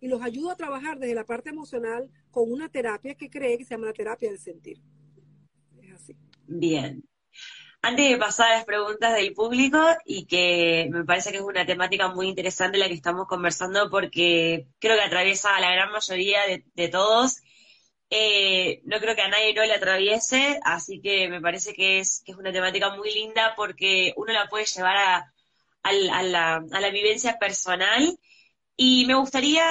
y 0.00 0.08
los 0.08 0.22
ayudo 0.22 0.50
a 0.50 0.56
trabajar 0.56 0.98
desde 0.98 1.14
la 1.14 1.24
parte 1.24 1.50
emocional 1.50 2.10
con 2.30 2.52
una 2.52 2.68
terapia 2.68 3.14
que 3.14 3.30
cree 3.30 3.56
que 3.58 3.64
se 3.64 3.74
llama 3.74 3.86
la 3.86 3.92
terapia 3.92 4.28
del 4.28 4.38
sentir. 4.38 4.80
Es 5.82 5.92
así. 5.92 6.16
Bien. 6.46 7.02
Antes 7.82 8.10
de 8.10 8.16
pasar 8.18 8.52
a 8.52 8.56
las 8.56 8.64
preguntas 8.64 9.14
del 9.14 9.32
público, 9.32 9.78
y 10.04 10.26
que 10.26 10.88
me 10.90 11.04
parece 11.04 11.30
que 11.30 11.38
es 11.38 11.42
una 11.42 11.66
temática 11.66 12.08
muy 12.08 12.28
interesante 12.28 12.78
la 12.78 12.88
que 12.88 12.94
estamos 12.94 13.26
conversando, 13.28 13.88
porque 13.90 14.66
creo 14.80 14.96
que 14.96 15.02
atraviesa 15.02 15.54
a 15.56 15.60
la 15.60 15.70
gran 15.72 15.92
mayoría 15.92 16.40
de, 16.74 16.88
todos. 16.88 17.42
Eh, 18.10 18.82
no 18.84 18.98
creo 18.98 19.14
que 19.16 19.22
a 19.22 19.28
nadie 19.28 19.54
no 19.54 19.64
le 19.64 19.74
atraviese, 19.74 20.60
así 20.64 21.00
que 21.00 21.28
me 21.28 21.40
parece 21.40 21.74
que 21.74 21.98
es, 22.00 22.22
que 22.24 22.32
es 22.32 22.38
una 22.38 22.52
temática 22.52 22.94
muy 22.94 23.12
linda 23.12 23.54
porque 23.56 24.14
uno 24.16 24.32
la 24.32 24.48
puede 24.48 24.66
llevar 24.66 24.96
a, 24.96 25.32
la, 25.92 26.56
a 26.56 26.80
la 26.80 26.90
vivencia 26.90 27.38
personal 27.38 28.18
y 28.76 29.06
me 29.06 29.14
gustaría, 29.14 29.64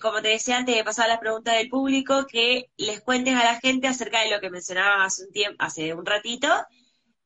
como 0.00 0.22
te 0.22 0.28
decía 0.28 0.58
antes 0.58 0.76
de 0.76 0.84
pasar 0.84 1.06
a 1.06 1.08
las 1.08 1.18
preguntas 1.18 1.56
del 1.56 1.68
público, 1.68 2.26
que 2.28 2.70
les 2.76 3.00
cuentes 3.00 3.34
a 3.34 3.42
la 3.44 3.60
gente 3.60 3.88
acerca 3.88 4.20
de 4.20 4.30
lo 4.30 4.40
que 4.40 4.50
mencionaba 4.50 5.04
hace 5.04 5.24
un 5.24 5.32
tiempo, 5.32 5.56
hace 5.64 5.92
un 5.94 6.06
ratito, 6.06 6.48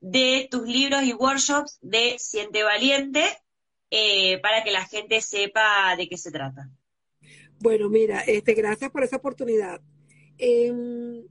de 0.08 0.46
tus 0.48 0.68
libros 0.68 1.02
y 1.02 1.12
workshops 1.14 1.78
de 1.82 2.16
Siente 2.20 2.62
Valiente, 2.62 3.24
eh, 3.90 4.38
para 4.40 4.62
que 4.62 4.70
la 4.70 4.84
gente 4.84 5.20
sepa 5.20 5.96
de 5.96 6.08
qué 6.08 6.16
se 6.16 6.30
trata. 6.30 6.70
Bueno, 7.58 7.88
mira, 7.88 8.20
este, 8.20 8.54
gracias 8.54 8.92
por 8.92 9.02
esa 9.02 9.16
oportunidad. 9.16 9.80
Em, 10.38 11.26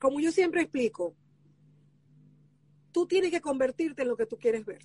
como 0.00 0.18
yo 0.18 0.32
siempre 0.32 0.62
explico, 0.62 1.14
tú 2.90 3.06
tienes 3.06 3.30
que 3.30 3.40
convertirte 3.40 4.02
en 4.02 4.08
lo 4.08 4.16
que 4.16 4.26
tú 4.26 4.36
quieres 4.36 4.64
ver. 4.64 4.82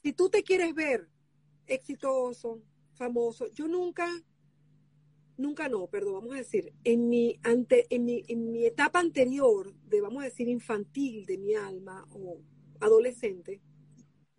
Si 0.00 0.12
tú 0.12 0.30
te 0.30 0.44
quieres 0.44 0.72
ver 0.76 1.08
exitoso, 1.66 2.62
famoso. 2.94 3.48
Yo 3.52 3.66
nunca, 3.66 4.08
nunca 5.40 5.68
no, 5.68 5.86
perdón, 5.88 6.14
vamos 6.14 6.34
a 6.34 6.38
decir, 6.38 6.72
en 6.84 7.08
mi, 7.08 7.40
ante, 7.42 7.86
en 7.94 8.04
mi, 8.04 8.24
en 8.28 8.50
mi 8.50 8.66
etapa 8.66 9.00
anterior 9.00 9.74
de, 9.86 10.00
vamos 10.00 10.22
a 10.22 10.26
decir, 10.26 10.48
infantil 10.48 11.26
de 11.26 11.38
mi 11.38 11.54
alma 11.54 12.06
o 12.12 12.40
adolescente, 12.80 13.60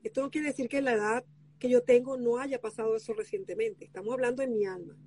esto 0.04 0.22
no 0.22 0.32
quiere 0.32 0.48
decir 0.48 0.68
que 0.68 0.82
la 0.82 0.94
edad 0.94 1.26
que 1.60 1.70
yo 1.70 1.84
tengo 1.84 2.18
no 2.18 2.40
haya 2.40 2.60
pasado 2.60 2.96
eso 2.96 3.14
recientemente, 3.14 3.86
estamos 3.86 4.14
hablando 4.14 4.42
en 4.42 4.54
mi 4.54 4.66
alma. 4.66 4.98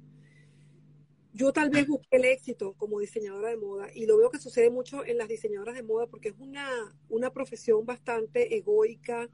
Yo 1.33 1.52
tal 1.52 1.68
vez 1.70 1.88
busqué 1.88 2.16
el 2.16 2.26
éxito 2.26 2.74
como 2.74 3.00
diseñadora 3.00 3.48
de 3.48 3.57
moda 3.57 3.88
y 3.92 4.07
lo 4.07 4.16
veo 4.18 4.30
que 4.30 4.38
sucede 4.38 4.70
mucho 4.70 5.04
en 5.04 5.18
las 5.18 5.26
diseñadoras 5.26 5.74
de 5.74 5.83
moda 5.83 6.07
porque 6.07 6.28
es 6.28 6.37
una, 6.38 6.96
una 7.09 7.33
profesión 7.33 7.85
bastante 7.85 8.57
egoica 8.57 9.28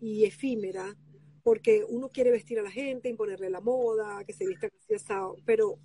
y 0.00 0.24
efímera 0.24 0.96
porque 1.48 1.82
uno 1.88 2.10
quiere 2.10 2.30
vestir 2.30 2.58
a 2.58 2.62
la 2.62 2.70
gente, 2.70 3.08
imponerle 3.08 3.48
la 3.48 3.62
moda, 3.62 4.22
que 4.26 4.34
se 4.34 4.46
vista 4.46 4.66
así 4.66 4.94
asado, 4.94 5.34
pero 5.46 5.78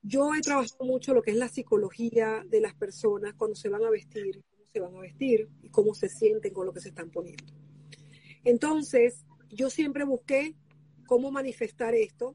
yo 0.00 0.34
he 0.34 0.40
trabajado 0.40 0.86
mucho 0.86 1.12
lo 1.12 1.20
que 1.20 1.32
es 1.32 1.36
la 1.36 1.50
psicología 1.50 2.42
de 2.48 2.62
las 2.62 2.72
personas 2.72 3.34
cuando 3.34 3.56
se 3.56 3.68
van 3.68 3.84
a 3.84 3.90
vestir, 3.90 4.42
cómo 4.48 4.64
se 4.72 4.80
van 4.80 4.96
a 4.96 5.00
vestir 5.00 5.50
y 5.60 5.68
cómo 5.68 5.94
se 5.94 6.08
sienten 6.08 6.54
con 6.54 6.64
lo 6.64 6.72
que 6.72 6.80
se 6.80 6.88
están 6.88 7.10
poniendo. 7.10 7.44
Entonces, 8.42 9.26
yo 9.50 9.68
siempre 9.68 10.04
busqué 10.04 10.54
cómo 11.06 11.30
manifestar 11.30 11.94
esto 11.94 12.34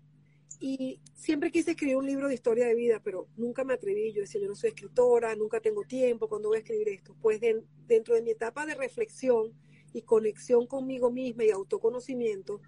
y 0.60 1.02
siempre 1.16 1.50
quise 1.50 1.72
escribir 1.72 1.96
un 1.96 2.06
libro 2.06 2.28
de 2.28 2.36
historia 2.36 2.68
de 2.68 2.76
vida, 2.76 3.02
pero 3.04 3.28
nunca 3.38 3.64
me 3.64 3.74
atreví. 3.74 4.14
Yo 4.14 4.22
decía, 4.22 4.40
yo 4.40 4.48
no 4.48 4.54
soy 4.54 4.70
escritora, 4.70 5.36
nunca 5.36 5.60
tengo 5.62 5.82
tiempo, 5.82 6.30
¿cuándo 6.30 6.50
voy 6.50 6.58
a 6.58 6.60
escribir 6.60 6.90
esto? 6.90 7.16
Pues 7.20 7.42
dentro 7.42 8.14
de 8.14 8.22
mi 8.22 8.30
etapa 8.30 8.68
de 8.68 8.76
reflexión, 8.76 9.52
y 9.96 10.02
conexión 10.02 10.68
conmigo 10.68 11.10
misma 11.10 11.46
y 11.46 11.52
autoconocimiento, 11.52 12.62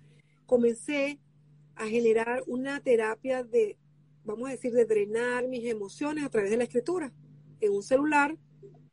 comencé 0.46 1.20
a 1.76 1.86
generar 1.86 2.42
una 2.48 2.80
terapia 2.80 3.44
de, 3.44 3.78
vamos 4.24 4.48
a 4.48 4.52
decir, 4.52 4.72
de 4.72 4.86
drenar 4.86 5.50
mis 5.50 5.66
emociones 5.66 6.24
a 6.24 6.30
través 6.30 6.52
de 6.52 6.58
la 6.58 6.64
escritura. 6.64 7.14
En 7.60 7.74
un 7.74 7.84
celular 7.84 8.38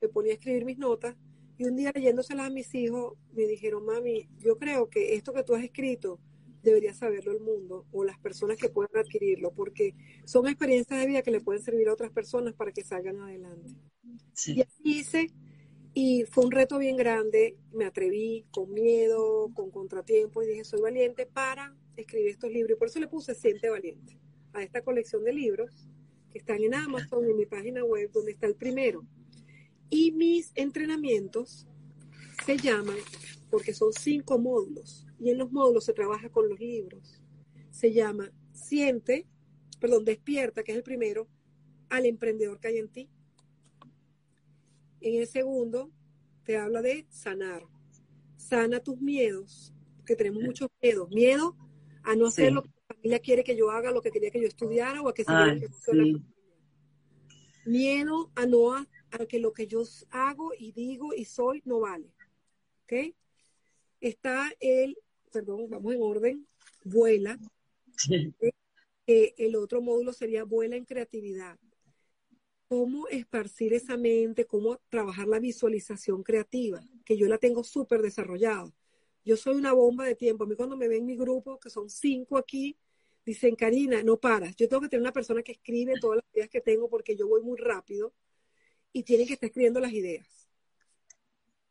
me 0.00 0.08
ponía 0.08 0.32
a 0.32 0.34
escribir 0.34 0.64
mis 0.64 0.78
notas 0.78 1.16
y 1.56 1.64
un 1.64 1.76
día 1.76 1.92
leyéndoselas 1.94 2.48
a 2.48 2.50
mis 2.50 2.74
hijos 2.74 3.14
me 3.32 3.46
dijeron, 3.46 3.84
mami, 3.84 4.28
yo 4.38 4.58
creo 4.58 4.90
que 4.90 5.14
esto 5.14 5.32
que 5.32 5.44
tú 5.44 5.54
has 5.54 5.62
escrito 5.62 6.18
debería 6.64 6.92
saberlo 6.92 7.30
el 7.30 7.40
mundo 7.40 7.86
o 7.92 8.02
las 8.02 8.18
personas 8.18 8.56
que 8.56 8.68
puedan 8.68 8.96
adquirirlo, 8.96 9.52
porque 9.52 9.94
son 10.24 10.48
experiencias 10.48 10.98
de 10.98 11.06
vida 11.06 11.22
que 11.22 11.30
le 11.30 11.40
pueden 11.40 11.62
servir 11.62 11.88
a 11.88 11.92
otras 11.92 12.10
personas 12.10 12.54
para 12.54 12.72
que 12.72 12.82
salgan 12.82 13.20
adelante. 13.20 13.76
Y 14.46 14.62
así 14.62 14.82
hice 14.82 15.30
y 15.94 16.24
fue 16.24 16.44
un 16.44 16.50
reto 16.50 16.78
bien 16.78 16.96
grande, 16.96 17.56
me 17.72 17.84
atreví 17.84 18.44
con 18.50 18.72
miedo, 18.72 19.52
con 19.54 19.70
contratiempo 19.70 20.42
y 20.42 20.48
dije, 20.48 20.64
soy 20.64 20.80
valiente 20.80 21.24
para 21.24 21.72
escribir 21.96 22.30
estos 22.30 22.50
libros. 22.50 22.76
Y 22.76 22.78
por 22.78 22.88
eso 22.88 22.98
le 22.98 23.06
puse 23.06 23.32
Siente 23.34 23.70
Valiente 23.70 24.18
a 24.52 24.64
esta 24.64 24.82
colección 24.82 25.22
de 25.22 25.32
libros 25.32 25.88
que 26.32 26.38
están 26.38 26.60
en 26.64 26.74
Amazon, 26.74 27.24
en 27.24 27.36
mi 27.36 27.46
página 27.46 27.84
web, 27.84 28.10
donde 28.12 28.32
está 28.32 28.48
el 28.48 28.56
primero. 28.56 29.06
Y 29.88 30.10
mis 30.10 30.50
entrenamientos 30.56 31.68
se 32.44 32.56
llaman, 32.56 32.98
porque 33.48 33.72
son 33.72 33.92
cinco 33.92 34.36
módulos, 34.36 35.06
y 35.20 35.30
en 35.30 35.38
los 35.38 35.52
módulos 35.52 35.84
se 35.84 35.92
trabaja 35.92 36.28
con 36.28 36.48
los 36.48 36.58
libros. 36.58 37.22
Se 37.70 37.92
llama 37.92 38.32
Siente, 38.52 39.28
perdón, 39.80 40.04
Despierta, 40.04 40.64
que 40.64 40.72
es 40.72 40.78
el 40.78 40.82
primero, 40.82 41.28
al 41.88 42.06
emprendedor 42.06 42.58
que 42.58 42.66
hay 42.66 42.78
en 42.78 42.88
ti 42.88 43.08
en 45.04 45.20
el 45.20 45.26
segundo, 45.26 45.90
te 46.44 46.56
habla 46.56 46.80
de 46.80 47.06
sanar. 47.10 47.62
Sana 48.36 48.80
tus 48.80 49.00
miedos, 49.00 49.74
que 50.06 50.16
tenemos 50.16 50.42
muchos 50.42 50.70
miedos. 50.82 51.10
Miedo 51.10 51.56
a 52.02 52.16
no 52.16 52.26
hacer 52.26 52.52
lo 52.52 52.62
que 52.62 52.70
la 52.70 52.94
familia 52.94 53.18
quiere 53.18 53.44
que 53.44 53.54
yo 53.54 53.70
haga, 53.70 53.90
lo 53.90 54.00
que 54.00 54.10
quería 54.10 54.30
que 54.30 54.40
yo 54.40 54.48
estudiara 54.48 55.02
o 55.02 55.08
a 55.08 55.14
que 55.14 55.24
se 55.24 55.32
Miedo 57.66 58.30
a 58.34 58.46
no 58.46 58.74
a, 58.74 58.86
que 59.28 59.38
lo 59.38 59.52
que 59.52 59.66
yo 59.66 59.82
hago 60.10 60.52
y 60.58 60.72
digo 60.72 61.14
y 61.14 61.26
soy 61.26 61.62
no 61.66 61.80
vale. 61.80 62.10
¿Ok? 62.84 63.14
Está 64.00 64.50
el, 64.58 64.98
perdón, 65.30 65.68
vamos 65.68 65.94
en 65.94 66.02
orden, 66.02 66.46
vuela. 66.82 67.38
el 69.06 69.56
otro 69.56 69.82
módulo 69.82 70.14
sería 70.14 70.44
vuela 70.44 70.76
en 70.76 70.84
creatividad 70.86 71.58
cómo 72.68 73.08
esparcir 73.08 73.74
esa 73.74 73.96
mente, 73.96 74.46
cómo 74.46 74.78
trabajar 74.88 75.28
la 75.28 75.38
visualización 75.38 76.22
creativa, 76.22 76.82
que 77.04 77.16
yo 77.16 77.28
la 77.28 77.38
tengo 77.38 77.64
súper 77.64 78.02
desarrollada. 78.02 78.72
Yo 79.24 79.36
soy 79.36 79.56
una 79.56 79.72
bomba 79.72 80.04
de 80.04 80.14
tiempo. 80.14 80.44
A 80.44 80.46
mí 80.46 80.54
cuando 80.54 80.76
me 80.76 80.88
ven 80.88 81.06
mi 81.06 81.16
grupo, 81.16 81.58
que 81.58 81.70
son 81.70 81.88
cinco 81.88 82.36
aquí, 82.36 82.76
dicen, 83.24 83.56
Karina, 83.56 84.02
no 84.02 84.18
paras. 84.18 84.54
Yo 84.56 84.68
tengo 84.68 84.82
que 84.82 84.88
tener 84.88 85.02
una 85.02 85.12
persona 85.12 85.42
que 85.42 85.52
escribe 85.52 85.94
todas 86.00 86.16
las 86.16 86.34
ideas 86.34 86.48
que 86.50 86.60
tengo 86.60 86.88
porque 86.88 87.16
yo 87.16 87.26
voy 87.26 87.42
muy 87.42 87.58
rápido 87.58 88.12
y 88.92 89.02
tiene 89.02 89.26
que 89.26 89.34
estar 89.34 89.46
escribiendo 89.48 89.80
las 89.80 89.92
ideas. 89.92 90.48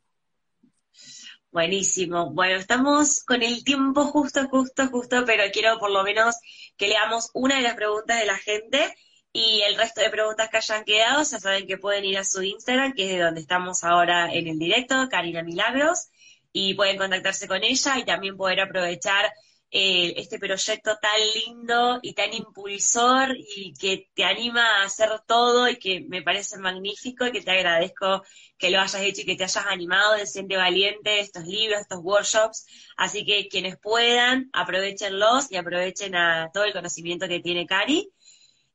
Buenísimo. 1.52 2.30
Bueno, 2.32 2.56
estamos 2.56 3.26
con 3.26 3.44
el 3.44 3.66
tiempo 3.66 4.06
justo, 4.06 4.48
justo, 4.48 4.88
justo, 4.88 5.26
pero 5.26 5.44
quiero 5.52 5.80
por 5.80 5.92
lo 5.92 6.02
menos 6.02 6.38
que 6.78 6.88
leamos 6.88 7.30
una 7.34 7.58
de 7.58 7.62
las 7.64 7.76
preguntas 7.76 8.20
de 8.20 8.26
la 8.26 8.38
gente 8.38 8.96
y 9.34 9.62
el 9.68 9.76
resto 9.76 10.00
de 10.00 10.10
preguntas 10.10 10.48
que 10.50 10.58
hayan 10.58 10.86
quedado, 10.86 11.20
ya 11.24 11.40
saben 11.40 11.68
que 11.68 11.78
pueden 11.78 12.06
ir 12.06 12.18
a 12.18 12.24
su 12.24 12.42
Instagram, 12.42 12.94
que 12.94 13.04
es 13.04 13.18
de 13.18 13.24
donde 13.24 13.42
estamos 13.42 13.84
ahora 13.84 14.32
en 14.32 14.48
el 14.48 14.58
directo, 14.60 15.10
Karina 15.10 15.44
Milagros, 15.44 16.08
y 16.54 16.74
pueden 16.76 16.98
contactarse 16.98 17.50
con 17.50 17.64
ella 17.64 17.98
y 17.98 18.06
también 18.06 18.38
poder 18.38 18.62
aprovechar 18.62 19.34
eh, 19.74 20.16
este 20.18 20.38
proyecto 20.38 20.98
tan 21.02 21.20
lindo 21.34 22.00
y 22.02 22.14
tan 22.14 22.34
impulsor 22.34 23.38
y 23.38 23.74
que 23.74 24.10
te 24.14 24.26
anima 24.26 24.82
a 24.82 24.84
hacer 24.84 25.10
todo 25.26 25.70
y 25.70 25.78
que 25.78 26.02
me 26.10 26.22
parece 26.22 26.58
magnífico 26.58 27.26
y 27.26 27.32
que 27.32 27.42
te 27.42 27.52
agradezco 27.52 28.22
que 28.58 28.70
lo 28.70 28.82
hayas 28.82 29.02
hecho 29.02 29.22
y 29.22 29.26
que 29.26 29.38
te 29.38 29.46
hayas 29.46 29.66
animado 29.66 30.16
de 30.16 30.26
Siente 30.26 30.58
Valiente, 30.58 31.22
estos 31.22 31.46
libros, 31.46 31.80
estos 31.80 32.00
workshops. 32.04 32.66
Así 32.98 33.24
que 33.24 33.48
quienes 33.48 33.78
puedan, 33.78 34.50
aprovechenlos 34.52 35.50
y 35.50 35.56
aprovechen 35.56 36.16
a 36.16 36.52
todo 36.54 36.66
el 36.66 36.74
conocimiento 36.74 37.30
que 37.30 37.40
tiene 37.40 37.66
Cari. 37.66 38.12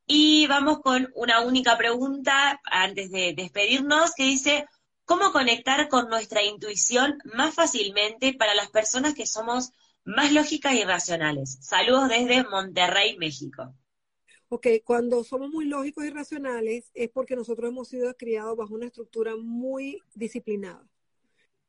Y 0.06 0.46
vamos 0.46 0.80
con 0.80 1.12
una 1.14 1.40
única 1.40 1.76
pregunta 1.76 2.58
antes 2.64 3.10
de 3.10 3.34
despedirnos 3.34 4.14
que 4.14 4.22
dice, 4.22 4.66
¿cómo 5.04 5.30
conectar 5.30 5.88
con 5.88 6.08
nuestra 6.08 6.42
intuición 6.42 7.18
más 7.34 7.54
fácilmente 7.54 8.32
para 8.32 8.54
las 8.54 8.70
personas 8.70 9.12
que 9.12 9.26
somos 9.26 9.72
más 10.06 10.32
lógicas 10.32 10.74
y 10.74 10.84
racionales. 10.84 11.58
Saludos 11.60 12.08
desde 12.08 12.44
Monterrey, 12.48 13.18
México. 13.18 13.74
Ok, 14.48 14.68
cuando 14.84 15.24
somos 15.24 15.50
muy 15.50 15.64
lógicos 15.64 16.04
y 16.04 16.10
racionales 16.10 16.92
es 16.94 17.10
porque 17.10 17.34
nosotros 17.34 17.68
hemos 17.68 17.88
sido 17.88 18.14
criados 18.14 18.56
bajo 18.56 18.74
una 18.74 18.86
estructura 18.86 19.34
muy 19.36 20.00
disciplinada. 20.14 20.88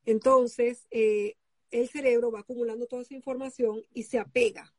Entonces, 0.04 0.86
eh, 0.92 1.34
el 1.72 1.88
cerebro 1.88 2.30
va 2.30 2.40
acumulando 2.40 2.86
toda 2.86 3.02
esa 3.02 3.14
información 3.14 3.82
y 3.92 4.04
se 4.04 4.18
apega 4.20 4.72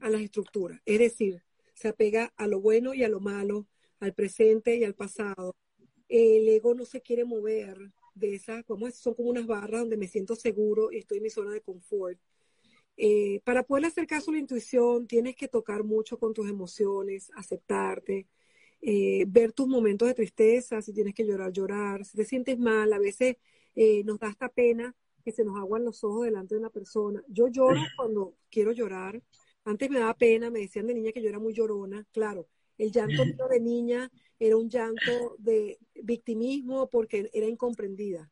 a 0.00 0.10
las 0.10 0.20
estructuras. 0.20 0.80
Es 0.84 0.98
decir, 0.98 1.44
se 1.74 1.88
apega 1.88 2.32
a 2.36 2.48
lo 2.48 2.60
bueno 2.60 2.92
y 2.92 3.04
a 3.04 3.08
lo 3.08 3.20
malo, 3.20 3.68
al 4.00 4.12
presente 4.12 4.76
y 4.76 4.82
al 4.82 4.94
pasado. 4.94 5.54
El 6.08 6.48
ego 6.48 6.74
no 6.74 6.84
se 6.84 7.00
quiere 7.00 7.24
mover 7.24 7.78
de 8.14 8.34
esas, 8.34 8.64
como 8.64 8.90
son 8.90 9.14
como 9.14 9.30
unas 9.30 9.46
barras 9.46 9.82
donde 9.82 9.96
me 9.96 10.08
siento 10.08 10.34
seguro 10.34 10.90
y 10.90 10.98
estoy 10.98 11.18
en 11.18 11.22
mi 11.22 11.30
zona 11.30 11.52
de 11.52 11.60
confort. 11.60 12.18
Eh, 12.96 13.40
para 13.44 13.62
poder 13.62 13.86
hacer 13.86 14.06
caso 14.06 14.30
a 14.30 14.34
la 14.34 14.40
intuición, 14.40 15.06
tienes 15.06 15.36
que 15.36 15.48
tocar 15.48 15.84
mucho 15.84 16.18
con 16.18 16.34
tus 16.34 16.48
emociones, 16.48 17.30
aceptarte, 17.34 18.28
eh, 18.80 19.24
ver 19.28 19.52
tus 19.52 19.66
momentos 19.66 20.08
de 20.08 20.14
tristeza, 20.14 20.82
si 20.82 20.92
tienes 20.92 21.14
que 21.14 21.24
llorar, 21.24 21.52
llorar, 21.52 22.04
si 22.04 22.16
te 22.16 22.24
sientes 22.24 22.58
mal, 22.58 22.92
a 22.92 22.98
veces 22.98 23.36
eh, 23.74 24.02
nos 24.04 24.18
da 24.18 24.28
esta 24.28 24.48
pena 24.48 24.94
que 25.24 25.32
se 25.32 25.44
nos 25.44 25.56
aguan 25.56 25.84
los 25.84 26.02
ojos 26.04 26.24
delante 26.24 26.54
de 26.54 26.60
una 26.60 26.70
persona. 26.70 27.22
Yo 27.28 27.48
lloro 27.48 27.80
cuando 27.96 28.34
quiero 28.50 28.72
llorar. 28.72 29.22
Antes 29.64 29.88
me 29.88 30.00
daba 30.00 30.14
pena, 30.14 30.50
me 30.50 30.60
decían 30.60 30.86
de 30.88 30.94
niña 30.94 31.12
que 31.12 31.22
yo 31.22 31.28
era 31.28 31.38
muy 31.38 31.54
llorona. 31.54 32.04
Claro, 32.12 32.48
el 32.76 32.90
llanto 32.90 33.48
de 33.48 33.60
niña 33.60 34.10
era 34.38 34.56
un 34.56 34.68
llanto 34.68 35.36
de 35.38 35.78
victimismo 35.94 36.90
porque 36.90 37.30
era 37.32 37.46
incomprendida. 37.46 38.30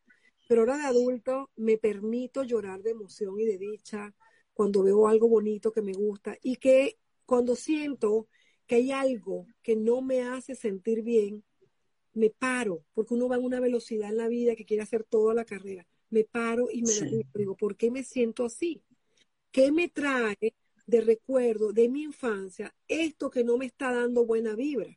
Pero 0.48 0.62
ahora 0.62 0.78
de 0.78 0.86
adulto 0.86 1.50
me 1.54 1.78
permito 1.78 2.42
llorar 2.42 2.82
de 2.82 2.90
emoción 2.90 3.38
y 3.38 3.44
de 3.44 3.58
dicha, 3.58 4.12
cuando 4.60 4.82
veo 4.82 5.08
algo 5.08 5.26
bonito 5.26 5.72
que 5.72 5.80
me 5.80 5.94
gusta 5.94 6.36
y 6.42 6.56
que 6.56 6.98
cuando 7.24 7.56
siento 7.56 8.28
que 8.66 8.74
hay 8.74 8.92
algo 8.92 9.46
que 9.62 9.74
no 9.74 10.02
me 10.02 10.20
hace 10.20 10.54
sentir 10.54 11.00
bien, 11.00 11.42
me 12.12 12.28
paro, 12.28 12.84
porque 12.92 13.14
uno 13.14 13.26
va 13.26 13.36
en 13.36 13.44
una 13.46 13.58
velocidad 13.58 14.10
en 14.10 14.18
la 14.18 14.28
vida 14.28 14.54
que 14.54 14.66
quiere 14.66 14.82
hacer 14.82 15.02
toda 15.02 15.32
la 15.32 15.46
carrera. 15.46 15.86
Me 16.10 16.24
paro 16.24 16.68
y 16.70 16.82
me 16.82 17.24
digo, 17.34 17.56
¿por 17.56 17.74
qué 17.74 17.90
me 17.90 18.04
siento 18.04 18.44
así? 18.44 18.82
¿Qué 19.50 19.72
me 19.72 19.88
trae 19.88 20.54
de 20.86 21.00
recuerdo 21.00 21.72
de 21.72 21.88
mi 21.88 22.02
infancia 22.02 22.74
esto 22.86 23.30
que 23.30 23.44
no 23.44 23.56
me 23.56 23.64
está 23.64 23.94
dando 23.94 24.26
buena 24.26 24.54
vibra? 24.56 24.94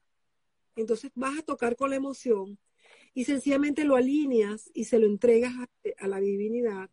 Entonces 0.76 1.10
vas 1.15 1.39
a 1.39 1.43
tocar 1.43 1.78
con 1.78 1.89
la 1.89 1.95
emoción 1.95 2.60
y 3.13 3.23
sencillamente 3.23 3.86
lo 3.86 3.95
alineas 3.95 4.69
y 4.73 4.84
se 4.84 4.99
lo 4.99 5.06
entregas 5.06 5.54
a, 5.54 5.69
a 5.99 6.08
la 6.10 6.19
divinidad 6.19 6.89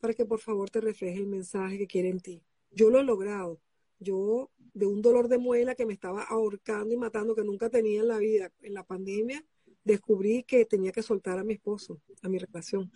para 0.00 0.14
que 0.14 0.24
por 0.24 0.40
favor 0.40 0.70
te 0.70 0.80
refleje 0.80 1.18
el 1.18 1.26
mensaje 1.26 1.78
que 1.78 1.86
quiere 1.86 2.08
en 2.08 2.20
ti. 2.20 2.42
Yo 2.70 2.90
lo 2.90 3.00
he 3.00 3.04
logrado. 3.04 3.60
Yo, 3.98 4.50
de 4.72 4.86
un 4.86 5.02
dolor 5.02 5.28
de 5.28 5.38
muela 5.38 5.74
que 5.74 5.84
me 5.84 5.92
estaba 5.92 6.22
ahorcando 6.22 6.94
y 6.94 6.96
matando, 6.96 7.34
que 7.34 7.44
nunca 7.44 7.68
tenía 7.68 8.00
en 8.00 8.08
la 8.08 8.18
vida, 8.18 8.50
en 8.62 8.74
la 8.74 8.82
pandemia, 8.82 9.44
descubrí 9.84 10.42
que 10.44 10.64
tenía 10.64 10.90
que 10.92 11.02
soltar 11.02 11.38
a 11.38 11.44
mi 11.44 11.54
esposo, 11.54 12.00
a 12.22 12.28
mi 12.28 12.38
relación. 12.38 12.90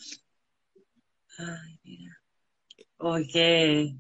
Ay, 1.37 1.79
mira. 1.85 2.23
Oye. 2.97 3.97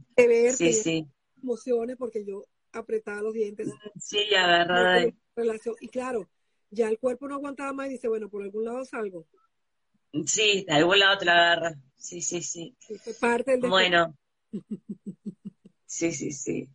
sí, 0.56 0.72
sí. 0.72 1.06
emociones 1.42 1.96
porque 1.96 2.24
yo 2.24 2.46
apretaba 2.72 3.20
los 3.20 3.34
dientes. 3.34 3.68
Sí, 4.00 4.18
verdad. 4.30 5.12
Relación. 5.36 5.74
Y 5.80 5.88
claro, 5.88 6.28
ya 6.70 6.88
el 6.88 6.98
cuerpo 6.98 7.28
no 7.28 7.34
aguantaba 7.34 7.72
más 7.72 7.88
y 7.88 7.92
dice, 7.92 8.08
bueno, 8.08 8.28
por 8.28 8.42
algún 8.42 8.64
lado 8.64 8.84
salgo. 8.84 9.26
Sí, 10.26 10.64
de 10.66 10.74
algún 10.74 10.98
lado 10.98 11.18
te 11.18 11.24
la 11.24 11.32
agarra. 11.32 11.74
Sí, 11.96 12.22
sí, 12.22 12.42
sí. 12.42 12.76
parte 13.20 13.58
bueno. 13.58 14.16
Sí, 15.86 16.10
sí, 16.12 16.32
sí. 16.32 16.68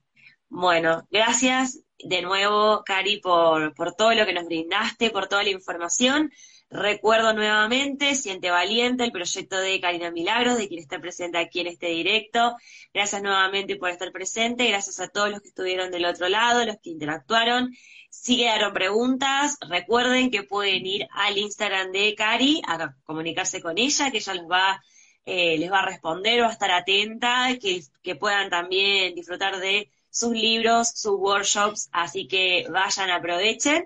Bueno, 0.47 1.05
gracias 1.11 1.83
de 1.97 2.21
nuevo, 2.21 2.83
Cari, 2.85 3.19
por, 3.19 3.73
por 3.75 3.93
todo 3.93 4.13
lo 4.13 4.25
que 4.25 4.31
nos 4.31 4.45
brindaste, 4.45 5.09
por 5.09 5.27
toda 5.27 5.43
la 5.43 5.49
información. 5.49 6.31
Recuerdo 6.69 7.33
nuevamente, 7.33 8.15
Siente 8.15 8.51
Valiente, 8.51 9.03
el 9.03 9.11
proyecto 9.11 9.57
de 9.57 9.81
Karina 9.81 10.11
Milagros, 10.11 10.57
de 10.57 10.67
quien 10.67 10.79
está 10.79 10.99
presente 11.01 11.37
aquí 11.37 11.59
en 11.61 11.67
este 11.67 11.87
directo. 11.87 12.55
Gracias 12.93 13.21
nuevamente 13.23 13.75
por 13.75 13.89
estar 13.89 14.11
presente, 14.11 14.67
gracias 14.67 14.99
a 14.99 15.07
todos 15.09 15.31
los 15.31 15.41
que 15.41 15.49
estuvieron 15.49 15.91
del 15.91 16.05
otro 16.05 16.29
lado, 16.29 16.63
los 16.65 16.77
que 16.77 16.91
interactuaron. 16.91 17.71
Si 18.09 18.37
quedaron 18.37 18.73
preguntas, 18.73 19.57
recuerden 19.69 20.31
que 20.31 20.43
pueden 20.43 20.85
ir 20.85 21.07
al 21.11 21.37
Instagram 21.37 21.91
de 21.91 22.15
Cari 22.15 22.61
a 22.67 22.95
comunicarse 23.03 23.61
con 23.61 23.77
ella, 23.77 24.11
que 24.11 24.17
ella 24.17 24.33
les 24.33 24.45
va, 24.45 24.83
eh, 25.25 25.57
les 25.57 25.71
va 25.71 25.79
a 25.79 25.85
responder, 25.85 26.41
va 26.41 26.47
a 26.47 26.51
estar 26.51 26.71
atenta, 26.71 27.57
que, 27.61 27.81
que 28.01 28.15
puedan 28.15 28.49
también 28.49 29.15
disfrutar 29.15 29.59
de 29.59 29.91
sus 30.09 30.33
libros, 30.33 30.89
sus 30.89 31.15
workshops, 31.17 31.89
así 31.91 32.27
que 32.27 32.65
vayan, 32.69 33.11
aprovechen. 33.11 33.85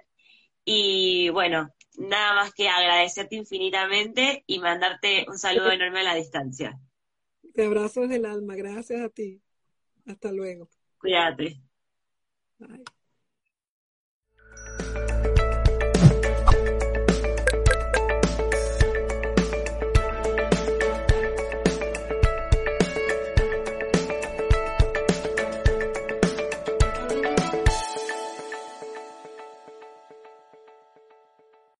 Y 0.65 1.29
bueno, 1.29 1.69
nada 1.97 2.35
más 2.35 2.53
que 2.53 2.69
agradecerte 2.69 3.35
infinitamente 3.35 4.43
y 4.47 4.59
mandarte 4.59 5.25
un 5.27 5.37
saludo 5.37 5.71
enorme 5.71 5.99
a 5.99 6.03
la 6.03 6.15
distancia. 6.15 6.79
Te 7.53 7.65
abrazo 7.65 8.01
desde 8.01 8.15
el 8.15 8.25
alma, 8.25 8.55
gracias 8.55 9.01
a 9.01 9.09
ti. 9.09 9.41
Hasta 10.05 10.31
luego. 10.31 10.69
Cuídate. 10.97 11.61
Bye. 12.57 12.83